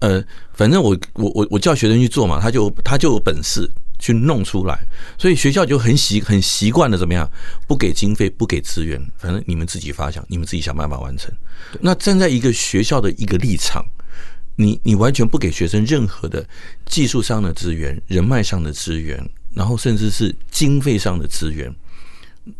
[0.00, 4.78] 呃，反正我我我我叫学生去做嘛，他就他就有本事去弄出来，
[5.18, 7.28] 所以学校就很习很习惯的怎么样，
[7.66, 11.32] 不给经费，不给资源，反正你们自己发想，你们自己想办法完成。
[11.80, 13.84] 那站在一个学校的一个立场，
[14.56, 16.46] 你你完全不给学生任何的
[16.86, 19.18] 技术上的资源、人脉上的资源，
[19.54, 21.74] 然后甚至是经费上的资源，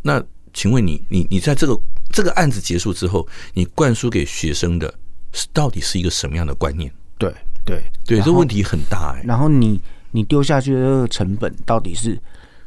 [0.03, 1.79] 那请问你你你在这个
[2.11, 4.93] 这个案子结束之后，你灌输给学生的
[5.33, 6.91] 是到底是一个什么样的观念？
[7.21, 7.33] 对
[7.65, 9.23] 对对，这问题很大哎。
[9.25, 9.81] 然后你
[10.11, 12.19] 你丢下去的这个成本到底是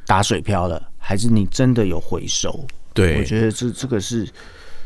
[0.06, 2.66] 打水漂了，还是你真的有回收？
[2.94, 4.30] 对，我觉得这这个是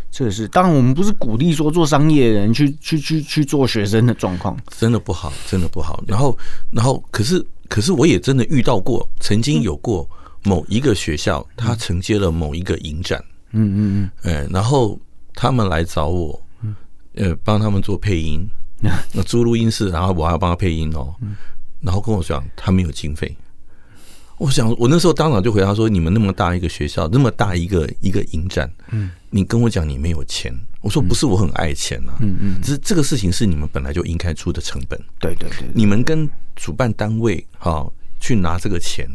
[0.09, 0.47] 这个是。
[0.47, 6.01] 当然，我们不是鼓励说做商业的人去去去去做学生的状况，真的不好，真的不好。
[6.07, 6.37] 然后
[6.71, 10.09] 然后，可是可是，我也真的遇到过，曾经有过
[10.43, 14.97] 某一个学校，他承接了某一个影展，嗯嗯嗯，哎，然后
[15.33, 16.41] 他们来找我，
[17.15, 18.47] 呃，帮他们做配音。
[19.13, 21.13] 那租录音室，然后我还要帮他配音哦，
[21.81, 23.35] 然后跟我讲他没有经费。
[24.37, 34.99] 我想我那时候当场就回答说：“你们那么大一个学校，那么大一个一个影展，嗯，你跟我讲你没有钱。”我说：“不是我很爱钱呐，嗯嗯，只是这个事情是你们本来就应该出的成本。
[35.19, 39.09] 对对对，你们跟主办单位哈去拿这个钱，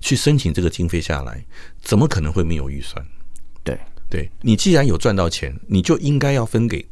[0.00, 1.44] 去申请这个经费下来，
[1.80, 3.06] 怎么可能会没有预算？
[3.62, 3.78] 对
[4.10, 6.84] 对，你既然有赚到钱，你就应该要分给。”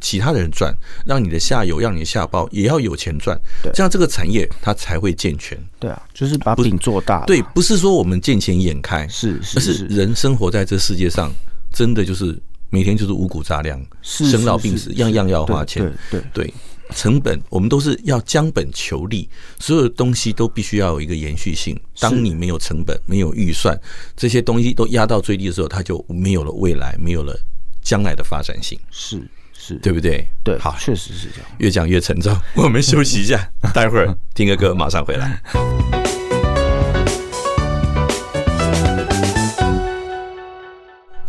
[0.00, 0.74] 其他的人赚，
[1.06, 5.58] 让你的下游，让你的下包也要有钱赚，对，这样这个产业它才会健全。
[5.78, 7.24] 对啊，就是把饼做大。
[7.24, 11.32] 对，不是说我们见钱眼开，是是是，人生活在这世界上，
[11.72, 12.38] 真的就是
[12.70, 15.82] 每天就是五谷杂粮，生老病死，样样要花钱。
[16.10, 16.54] 对对对，
[16.94, 21.78] 成本我们都是要将本求利，所有的东西都必须要有一个延续性。
[21.98, 23.78] 当你没有成本、没有预算，
[24.16, 27.38] 这些东西都压到最低的时候，它就没有了未来，没有了
[27.82, 28.78] 将来的发展性。
[28.90, 29.20] 是。
[29.60, 30.26] 是对不对？
[30.42, 31.50] 对，好，确实是这样。
[31.58, 35.99] 越讲越沉重， 我们休息一下，待会儿听个歌，马上回来。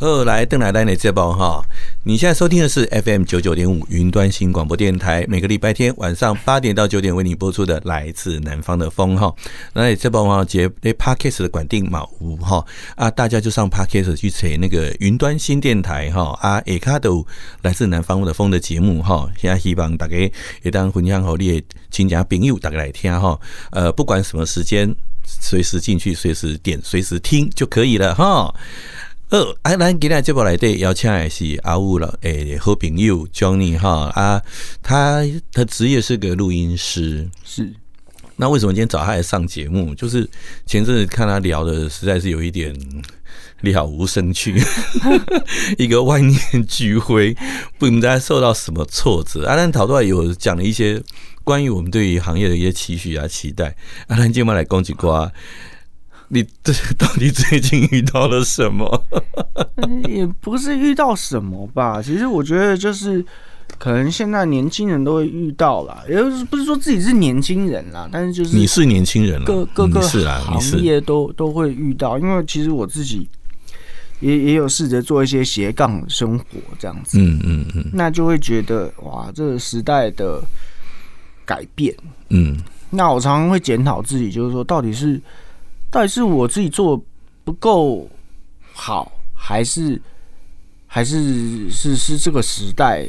[0.02, 1.64] 哦，来邓来丹的这包哈，
[2.04, 9.32] 你现在收听的是 FM 九九点五云端新广播电台，每个礼拜天晚上八点到九点为你播出的来自南方的风哈。
[9.74, 17.24] 那这包哈接那 Podcast 的管定马屋哈啊，大家就上 Podcast 去扯那个云端新电台哈啊，下卡都
[17.62, 19.30] 来自南方的风的节目哈。
[19.38, 20.18] 现在希望大家
[20.64, 23.40] 也当分享好你的亲戚朋友大家来听哈。
[23.70, 24.92] 呃，不管什么时间，
[25.24, 28.52] 随时进去，随时点，随时听就可以了哈。
[29.32, 34.42] 呃，啊，咱今日节目来对邀请的是阿武了，诶，好朋友 Johnny 哈啊，
[34.84, 37.72] 他他职业是个录音师，是。
[38.36, 39.96] 那为什么今天找他来上节目？
[39.96, 40.30] 就是
[40.66, 42.76] 前阵子看他聊的，实在是有一点
[43.62, 44.62] 了无生趣，
[45.80, 47.34] 一个万念俱灰，
[47.80, 49.48] 不知道受到什么挫折。
[49.48, 51.02] 阿兰讨论有讲了一些
[51.46, 53.74] 关于我们对于行业的一些期许啊、期待。
[54.08, 55.32] 阿兰今晚来讲几瓜。
[56.34, 59.04] 你这到底最近遇到了什么？
[60.08, 62.02] 也不是遇到什么吧。
[62.02, 63.24] 其实我觉得就是，
[63.78, 72.18] 可能现在年轻人都会遇到啦，也不是说自己是年轻人啦，但是就是你是年轻人了，各各个行业都都会遇到。
[72.18, 73.28] 因为其实我自己
[74.22, 76.46] 也也有试着做一些斜杠生活
[76.80, 80.42] 这样子，嗯嗯嗯，那就会觉得哇，这个时代的
[81.44, 81.94] 改变，
[82.30, 82.56] 嗯，
[82.90, 85.20] 那我常常会检讨自己，就是说，到底是
[85.92, 87.00] 到底是我自己做
[87.44, 88.10] 不够
[88.74, 90.02] 好，还是
[90.88, 93.08] 还是是是这个时代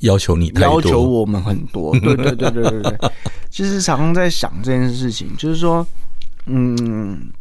[0.00, 1.98] 要求你要求我们很多？
[1.98, 3.10] 对对对对对对，
[3.50, 5.84] 其实常常在想这件事情，就是说，
[6.46, 7.32] 嗯，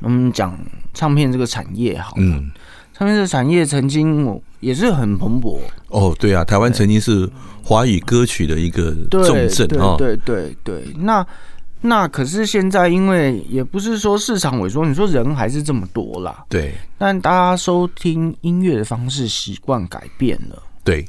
[0.00, 0.58] 我们讲。
[0.96, 2.52] 唱片这个产业好，嗯，
[2.92, 5.58] 唱片这个产业曾经也是很蓬勃。
[5.88, 7.28] 哦，对啊，台湾曾经是
[7.64, 11.26] 华语歌曲的一个重镇啊，对对对，那
[11.84, 21.06] 那可是现在因为也不是说市场萎缩，你说人还是这么多啦，对，但大家收听音乐的方式习惯改变了，对，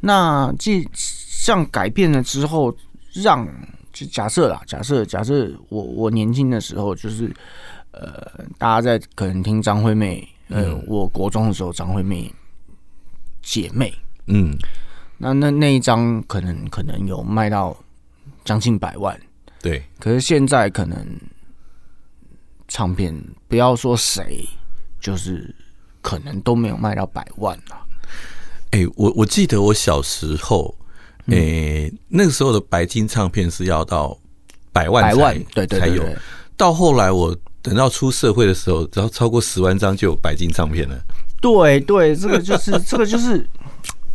[0.00, 2.74] 那既像改变了之后，
[3.14, 3.48] 让
[3.92, 7.34] 就假设啦，假设假设我我年轻的时候就是。
[7.96, 12.28] 呃，大家在可能听张惠妹，呃，嗯、我国中的时候，张惠妹
[13.40, 13.94] 姐妹，
[14.26, 14.52] 嗯，
[15.16, 17.76] 那那那一张可能可能有卖到
[18.44, 19.16] 将近百万，
[19.64, 19.82] 对。
[19.98, 21.04] 可是现在可能
[22.68, 24.46] 唱片不要说谁，
[25.00, 25.54] 就是
[26.02, 27.76] 可能都没有卖到百万了。
[28.72, 30.76] 哎、欸，我我记得我小时候，
[31.28, 34.18] 哎、欸，嗯、那个时候的白金唱片是要到
[34.70, 36.04] 百万才，百万，对对，对，对，才有。
[36.56, 37.34] 到后来我。
[37.64, 41.02] 等到出社会的时候，只要超过十万张就有白金唱片了。
[41.40, 43.48] 对对，这个就是这个就是，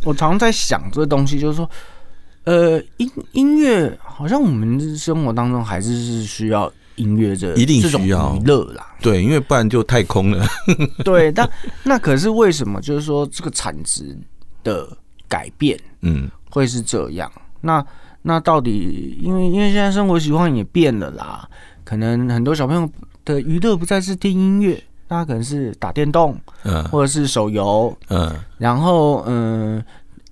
[0.04, 1.68] 我常常在想这个东西，就是说，
[2.44, 8.94] 呃，音音乐好像我们生活当中还是是需要音乐这一定需要娱乐啦。
[9.00, 10.46] 对，因为不然就太空了。
[11.04, 11.48] 对，但
[11.84, 12.80] 那可是为什么？
[12.80, 14.16] 就是说这个产值
[14.64, 14.88] 的
[15.28, 17.30] 改变，嗯，会是这样？
[17.36, 17.86] 嗯、那
[18.22, 21.48] 那到底因为因为现在生活习惯也变了啦，
[21.84, 22.88] 可能很多小朋友。
[23.22, 29.80] 的娱乐不再是听音乐，那可能是打电动，嗯，或者是手游，嗯，然后嗯，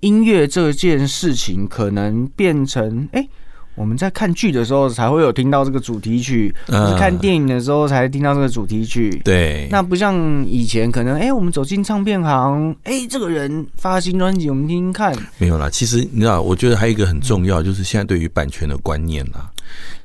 [0.01, 3.29] 音乐这件事情可能变成，哎、欸，
[3.75, 15.69] 我们在看剧的时候才会有听到这个主题曲，嗯，或是看电影的时候才会听到这个主题曲，对，那不像以前，可能哎、欸，我们走进唱片行，哎、欸，这个人发新专辑，我们听听看，没有啦。
[15.69, 19.49] 其实你知道，我觉得还有一个很重要，就是现在对于版权的观念啦。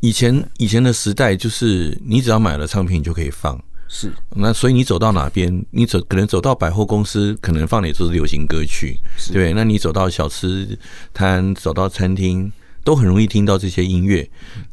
[0.01, 3.59] 以前以前的时代，就是你只要买了唱片，你就可以放。
[3.87, 8.99] 是，那所以你走到哪边，你走可能走到百货公司，可能放的也都是流行歌曲。
[9.33, 10.77] 对，那你走到小吃
[11.13, 12.51] 摊，走到餐厅，
[12.83, 14.29] 都很容易听到这些音乐。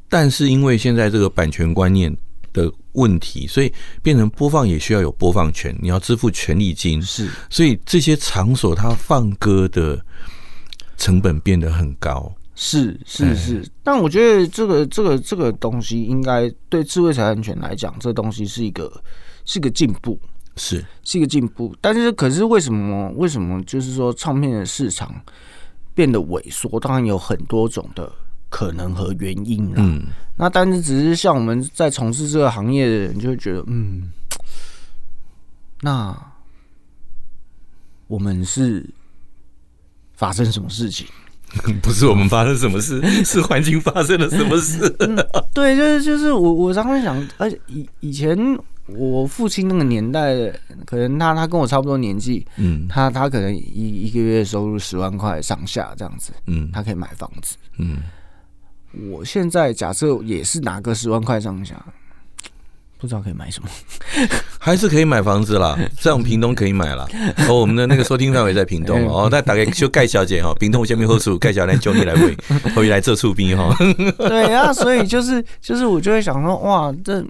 [0.10, 2.16] 但是因为现在这个版权观念
[2.52, 3.72] 的问题，所以
[4.02, 7.02] 变成播放也需要有播放权，你要支付权利金。
[7.02, 10.04] 是，所以这些场所它放歌的
[10.98, 12.34] 成本变得很高。
[12.54, 19.02] 是是是，但我觉得这个这个这个东西应该对智慧财产权来讲，这东西是一个
[19.46, 20.20] 是一个进步，
[20.58, 21.76] 是是一个进步。
[21.82, 25.10] 但是可是为什么为什么就是说唱片的市场
[25.96, 26.80] 变得萎缩？
[26.80, 28.12] 当然有很多种的
[28.50, 29.76] 可能和原因啦。
[29.78, 34.12] 嗯，那但是只是像我们在从事这个行业的人，就会觉得嗯，
[35.80, 36.16] 那
[38.08, 38.88] 我们是
[40.14, 41.08] 发生什么事情？
[41.82, 44.96] 不是我们发生什么事， 是环境发生了什么事。
[45.00, 45.16] 嗯、
[45.54, 48.38] 对，就是就是我我常常想，而且以以前
[48.88, 50.34] 我父亲那个年代，
[50.86, 57.98] 可能他他跟我差不多年纪，嗯，他他可能一一个月收入十万块上下这样子，嗯，他可以买房子，嗯，
[59.10, 61.76] 我现在假设也是拿个十万块上下。
[63.02, 63.70] 不知道可以买什么，
[64.60, 65.76] 还是可以买房子啦。
[66.00, 67.08] 在我们屏东可以买啦。
[67.50, 69.28] 哦，我们的那个收听范围在屏东哦。
[69.32, 72.38] 那 大概就盖小姐哈，屏东下面后处盖小姐叫你来回
[72.76, 73.76] 回来这处兵哈。
[74.20, 77.26] 对啊，所以就是就是我就会想说，哇，这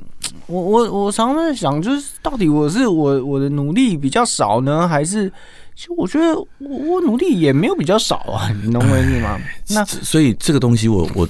[0.48, 5.32] 我我我常常在想，就是到底我是我我的努力比较少呢，还是
[5.74, 8.52] 其实我觉得我我努力也没有比较少啊？
[8.62, 9.40] 你懂我意思吗？
[9.70, 11.26] 那所以这个东西我我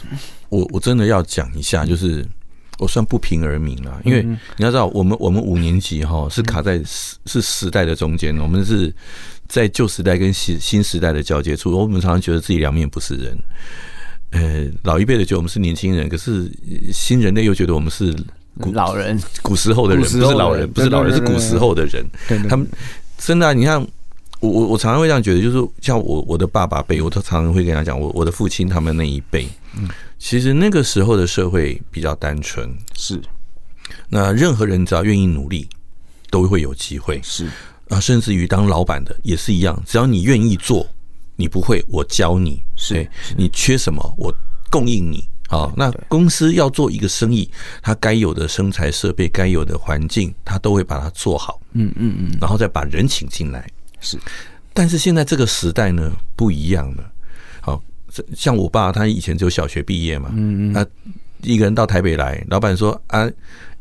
[0.50, 2.26] 我我真的要讲一下，就是。
[2.82, 8.91] 我算不平而鸣了，因为你要知道，我们我们五年级哈是卡在时是时代的中间，我们是
[9.47, 11.78] 在旧时代跟新新时代的交接处。
[11.78, 13.38] 我们常常觉得自己两面不是人，
[14.32, 16.51] 呃，老一辈的觉得我们是年轻人，可是
[16.91, 18.16] 新人类又觉得我们是
[18.60, 22.03] 古老人，古时候的人，不是老人，不是老人，是古时候的人。
[22.49, 22.68] 他们
[23.16, 23.86] 真的，你看
[24.42, 29.48] 我我我常常会这样觉得，就是像我我的爸爸辈，我都常常会跟他讲，我我的父亲他们那一辈。
[29.76, 29.88] 嗯
[30.20, 33.20] 其实那个时候的社会比较单纯，是。
[34.08, 35.68] 那任何人只要愿意努力，
[36.30, 37.20] 都会有机会。
[37.24, 37.50] 是
[37.89, 40.86] 啊，甚至于当老板的也是一样，只要你愿意做，
[41.36, 43.10] 你不会我教你，是。
[43.36, 44.32] 你缺什么我
[44.70, 47.50] 供应你，好，那公司要做一个生意，
[47.82, 51.60] 它该有的生产设备、该有的环境，它都会把它做好。
[51.74, 53.68] 嗯嗯嗯，然后再把人请进来。
[54.02, 54.18] 是，
[54.74, 57.12] 但是现在这个时代呢，不一样了。
[57.62, 57.82] 好，
[58.36, 60.30] 像我爸，他以前只有小学毕业嘛。
[60.34, 60.74] 嗯嗯。
[60.74, 60.86] 他
[61.43, 63.30] 一个人到台北来，老板说啊，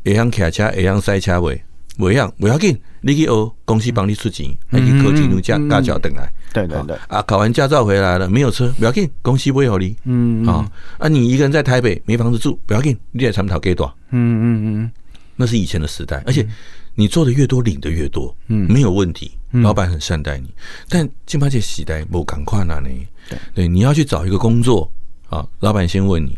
[0.05, 1.61] 会晓开车，会晓塞车位，
[1.97, 6.31] 不会晓，不要紧，你去哦公司帮你出钱，还去考进入驾驾照等来。
[6.53, 6.95] 对对对。
[7.07, 9.95] 啊，考完驾照回来了，没有车，不要紧，公司不会有你。
[10.05, 10.45] 嗯。
[10.45, 10.65] 好
[10.97, 13.95] 啊，你一个人在台北没房子住，不要紧，你在参讨给多少？
[14.11, 14.91] 嗯嗯嗯。
[15.35, 16.47] 那是以前的时代，而且
[16.93, 20.53] 你做的越多，领的越多，嗯，没有问题，老板很善待你。
[20.87, 22.75] 但金八戒时代不赶快呢？
[23.53, 24.89] 对，你要去找一个工作
[25.29, 26.37] 啊，老板先问你。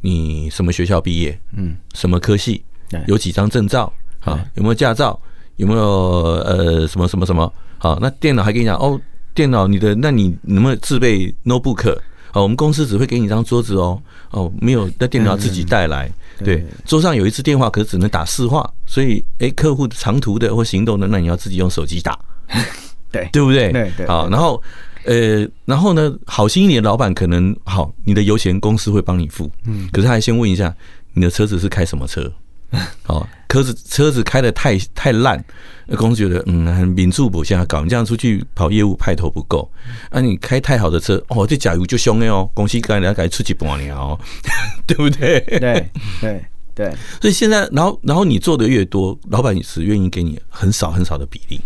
[0.00, 1.38] 你什么学校毕业？
[1.56, 2.62] 嗯，什么科系？
[3.06, 3.90] 有几张证照？
[4.20, 5.18] 啊，有没有驾照？
[5.56, 7.52] 有没有呃什么什么什么？
[7.78, 9.00] 好，那电脑还跟你讲哦，
[9.34, 11.96] 电脑你的，那你能不能自备 notebook？
[12.32, 16.10] 好，我们公司只会给你一张桌子哦，哦，没有，那电脑要自己带来。
[16.38, 22.18] 对，桌上有一次电话，可是只能打市话，所以哎，客户长途的或行动的，那你要自己用手机打。
[23.12, 23.72] 对，对不对？
[23.72, 24.06] 对对。
[24.06, 24.62] 好，然后。
[25.06, 30.74] 呃，然后呢，好心一点的老板可能好，你的油钱公司会帮你付，嗯，可是他还先问一下
[31.12, 32.32] 你的车子是开什么车，
[33.06, 35.44] 哦，车子车子开的太太烂，
[35.84, 39.70] 那公司觉得嗯，很民主不现在搞，你这样出去跑业务派头不够，
[40.08, 44.18] 啊，你开太好的车，哦，这假如就凶哎哦，公司该来该出去半年哦，
[44.88, 45.38] 对不对？
[45.60, 45.86] 对
[46.22, 46.42] 对
[46.74, 51.60] 对，所以现在，然后然后你做的越多，老板也是愿意给你很少很少的比例，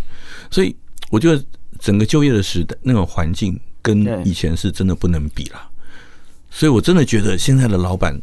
[0.51, 0.75] 所以
[1.09, 1.43] 我觉得。
[1.81, 5.69] 整个就业的时代，那种环境跟以前是真的不能比了，
[6.51, 8.21] 所以我真的觉得现在的老板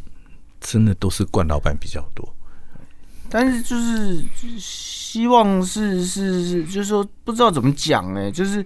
[0.60, 2.36] 真的都是惯老板比较多。
[3.30, 4.22] 但是就是
[4.58, 8.62] 希望是是是，就是说不知道怎么讲哎，就是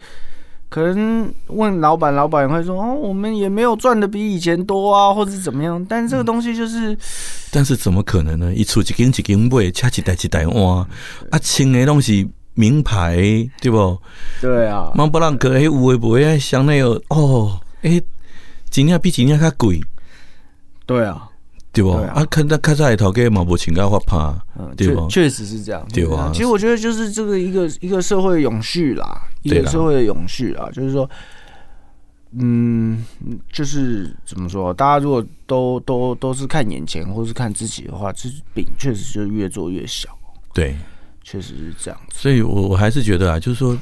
[0.70, 5.84] 可能问老板，老板也会说哦，我们也没有赚的比以前多啊，或者怎么样。
[5.86, 6.96] 但是这个东西就是，
[7.50, 8.54] 但是怎么可能呢？
[8.54, 10.88] 一出一斤一斤买，掐几袋几袋哇
[11.30, 12.26] 啊，轻的东西。
[12.54, 13.16] 名牌
[13.62, 13.96] 对不？
[14.40, 18.02] 对啊，曼布朗克哎，有诶无诶，香奈儿哦，哎，
[18.68, 19.80] 今年比今年较贵。
[20.84, 21.29] 对啊，
[21.72, 21.90] 对不？
[21.90, 24.34] 啊，看到看在头给毛伯情感发怕，
[24.76, 25.08] 对不？
[25.08, 26.30] 确实是这样，对啊。
[26.32, 31.08] 其实我觉得就是这个一个一个社会永续啦，一个社会的永续啦，就是说，
[32.32, 33.04] 嗯，
[33.52, 34.72] 就是怎么说？
[34.74, 40.08] 大家如果都都都是看眼前，或是看自己的话，这饼确实就越做越小。
[40.52, 40.76] 对。
[41.22, 43.78] 确实是这样子，所以我我还是觉得啊，就是说，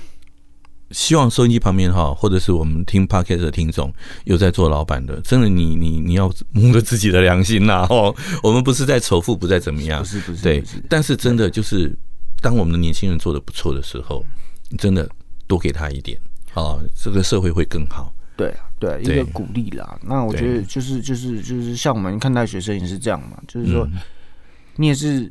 [0.91, 3.93] 希望收音机旁边哈，或者是我们听 Podcast 的听众，
[4.25, 7.87] 有在做老板的，真的你，你你你要摸着自己的良心呐！
[7.91, 11.95] 哦，我们不是在仇富，不再怎么样，不是不是，对，但是真的就是，
[12.41, 14.25] 当我们的年轻人做的不错的时候，
[14.71, 15.09] 你真的
[15.47, 16.19] 多给他一点，
[16.55, 18.15] 啊，这个社会会更好。
[18.37, 19.99] 对啊，对，一个鼓励啦。
[20.03, 23.89] 那我觉得就是就是就是像我们看待学生也是这样嘛，就是说，
[24.77, 25.31] 你也是。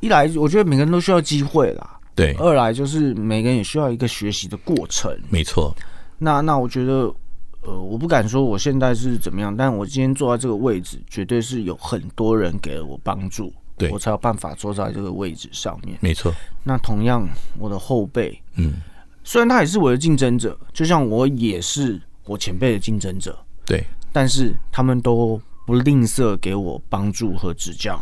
[0.00, 1.95] 一来，我觉得每个人都需要机会啦。
[2.16, 2.32] 对。
[2.34, 5.16] 二来就是每个人也需要一个学习的过程。
[5.30, 5.72] 没错。
[6.18, 7.14] 那那我觉得，
[7.60, 15.98] 呃，我不敢说我现在是怎么样，但我今天坐在这个位置，绝对是有很多人给了我帮助，对我才有办法坐在这个位置上面。
[16.00, 16.34] 没错。
[16.64, 18.74] 那同样，我的后辈，嗯，
[19.22, 28.00] 虽然他也是我的竞争者，就像我也是我前辈的竞争者，对，但是他们都不吝啬给我帮助和指教。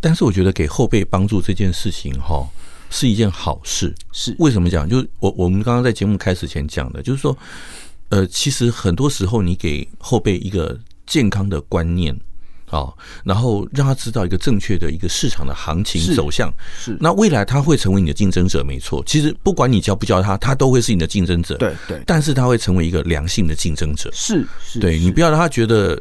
[0.00, 2.46] 但是我觉得给后辈帮助这件事情哈，
[2.90, 3.94] 是一件好事。
[4.12, 4.86] 是为什么讲？
[4.86, 7.36] 就是我我们刚刚在节目开始前讲的，就是说，
[8.10, 12.14] 呃，其实很多时候你给后辈一个健康的观念
[12.66, 12.92] 啊，
[13.24, 19.02] 然后让他知道一个正确的一个市场的行情走向，是那未来他会成为你的竞争者，没错。
[19.06, 21.56] 其实不管你教不教他，他都会是你的竞争者。
[21.56, 24.10] 对对，但是他会成为一个良性的竞争者。
[24.12, 26.00] 是是，对你不要让他觉得。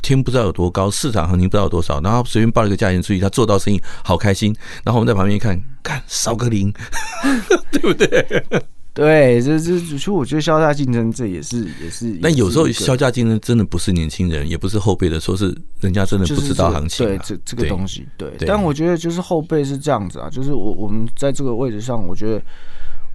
[0.00, 6.72] 天不知道有多高，市场行情不知道有多少，然后随便报一个价钱出去，他做到生意好开心，然后我们在旁边一看，看少个零，
[7.72, 8.44] 对不对？
[8.92, 12.18] 对，这这其实我觉得削价竞争这也是也是。
[12.20, 17.36] 但有时候削价竞争真的不是年轻人，也不是后辈的，说是人家真的不知道行情，啊就是。
[17.36, 18.30] 对，这这个东西，对。
[18.36, 22.42] 对但我觉得就是后辈是这样子啊，就是我我们在这个位置上，我觉得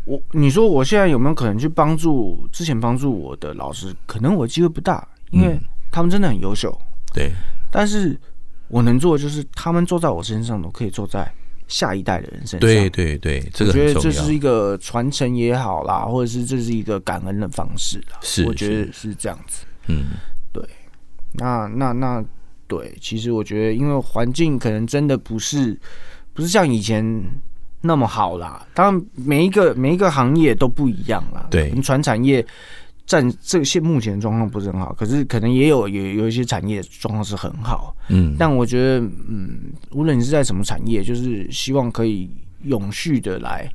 [0.05, 3.93] 我你说我现在有没有可能去帮助之前帮助我的老师？
[4.05, 5.59] 可能我机会不大，因为。
[5.95, 6.75] 他们真的很优秀，
[7.13, 7.31] 对。
[7.69, 8.19] 但是
[8.67, 11.31] 我能做的就是，他们坐在我身上，我可以坐在
[11.67, 12.59] 下一代的人身上。
[12.59, 13.71] 对对对，这个。
[13.71, 18.17] 我觉得这是一个传承也好啦，或者是这是一个感恩的方式啦。
[18.21, 19.65] 是，我觉得是这样子。
[19.87, 20.11] 嗯，
[20.51, 20.63] 对。
[21.33, 22.23] 那那那，
[22.67, 25.77] 对，其实我觉得，因为环境可能真的不是
[26.33, 27.03] 不是像以前
[27.81, 28.65] 那么好啦。
[28.73, 31.47] 当然，每一个每一个行业都不一样啦。
[31.49, 32.45] 对，传产业。
[33.05, 37.95] 暂这个现目前状况不是很好，可是可能也有有有一些产业状况是很好。
[38.09, 42.29] 嗯，但我觉得，嗯，无论你是在什么产业，就是希望可以
[42.63, 43.69] 永续的来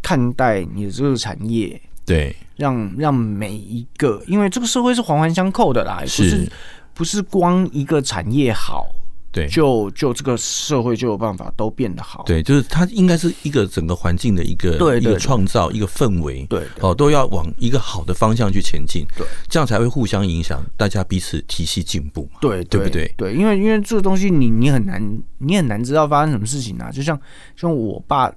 [0.00, 1.80] 看待你的这个产业。
[2.06, 6.52] 对，让让每一个，因为这个社会是环环相扣的啦，是不是
[6.94, 8.86] 不是光一个产业好。
[9.32, 12.24] 对，就就这个社会就有办法都变得好。
[12.26, 23.12] 对，就是它应该是一个整个环境的一个对一个创造，一个氛围，对，对，哦，都要往一个好的方向去前进，对，这样才会互相影响，大家彼此体系进步嘛，对，对不对？
[23.16, 25.00] 对，因为因为这个东西你你很难
[25.38, 27.18] 你很难知道发生什么事情啊，就像
[27.56, 28.32] 像我爸。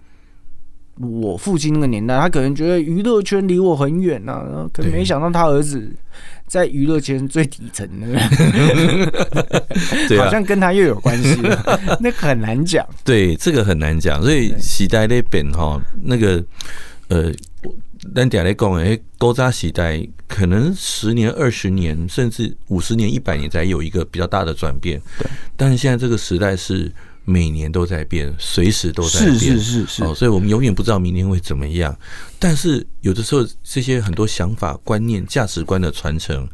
[1.00, 5.92] 我父亲那个年代，他可能觉得娱乐圈离我很远呐、啊，可能没想到他儿子
[6.46, 8.08] 在娱乐圈最底层的，
[10.08, 12.88] 对啊，好像跟他又有关系了， 那个很难讲。
[13.04, 14.22] 对，这个很难讲。
[14.22, 16.44] 所以时代那边哈，那个
[17.08, 17.32] 呃，
[18.14, 25.02] 咱点来讲，哎，古早时代可能十年、二十年，甚至五十年、一百年才有一个比较大的转变。
[25.18, 25.26] 对，
[25.58, 26.92] 但是现在这个时代是。
[27.26, 30.04] 每年都在变，随时都在变，是是是是。
[30.04, 31.98] 哦，所以我们永远不知道明天会怎么样。
[32.38, 36.48] 但是有的时候，这些很多想法、观念、价值观的传承，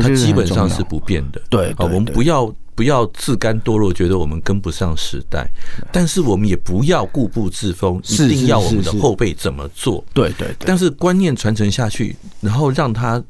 [0.00, 1.40] 它基本上是不变的。
[1.48, 5.50] 对，我们不要不要自甘堕落，觉得我们跟不上时代。
[5.90, 10.04] 但是我们也不要固步自封，一定要我们的后辈怎么做。
[10.12, 10.66] 对对对。
[10.66, 13.22] 但是观念传承下去，然后让他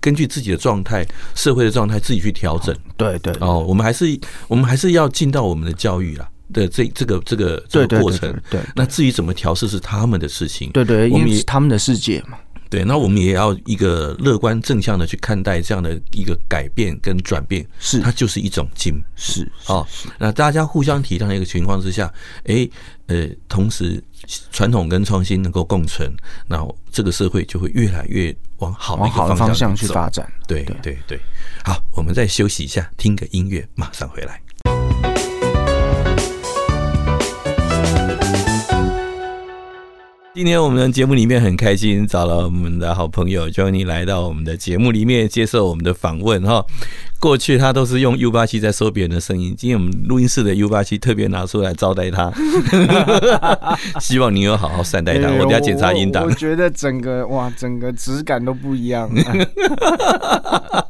[0.00, 2.76] 根据自己的状态、社会的状态自己去调整。
[2.96, 3.32] 对对。
[3.38, 4.18] 哦，我们还是
[4.48, 6.28] 我们还是要尽到我们的教育啦。
[6.52, 12.38] 的这这个这个这个过程，对，那至于怎么调试是他们的事情，对对，因为是他们的世界嘛。
[12.70, 19.86] 对，那我们也要一个乐观正向的去看待这样的一个改变跟转变，是它就是一种进步，是哦。
[20.18, 22.10] 那大家互相体谅的一个情况之下，
[22.44, 22.66] 哎
[23.08, 24.02] 呃，同时
[24.50, 26.10] 传统跟创新能够共存，
[26.46, 30.26] 那这个社会就会越来越往好的一个方向去发展。
[30.48, 31.20] 对对对，
[31.62, 34.40] 好，我们再休息一下，听个音乐，马上回来。
[40.34, 46.64] 今天我们的节目里面很开心，找了我们的好朋友 Johnny 来到我们的节目里面接受我们的访问哈。
[47.20, 52.32] 过去他都是用 U 八七在收别人的声音，今天我们录音室的 U 八七特别拿出来招待他，
[54.00, 55.28] 希望你有好好善待他。
[55.32, 59.10] 我等下检查音档，我觉得整个哇，整个质感都不一样。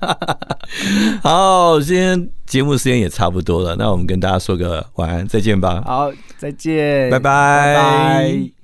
[1.21, 5.83] 好，今天节目时间也差不多了，那我们跟大家说个晚安，再见吧。
[5.85, 7.75] 好，再见，拜拜。
[7.75, 8.62] 拜拜。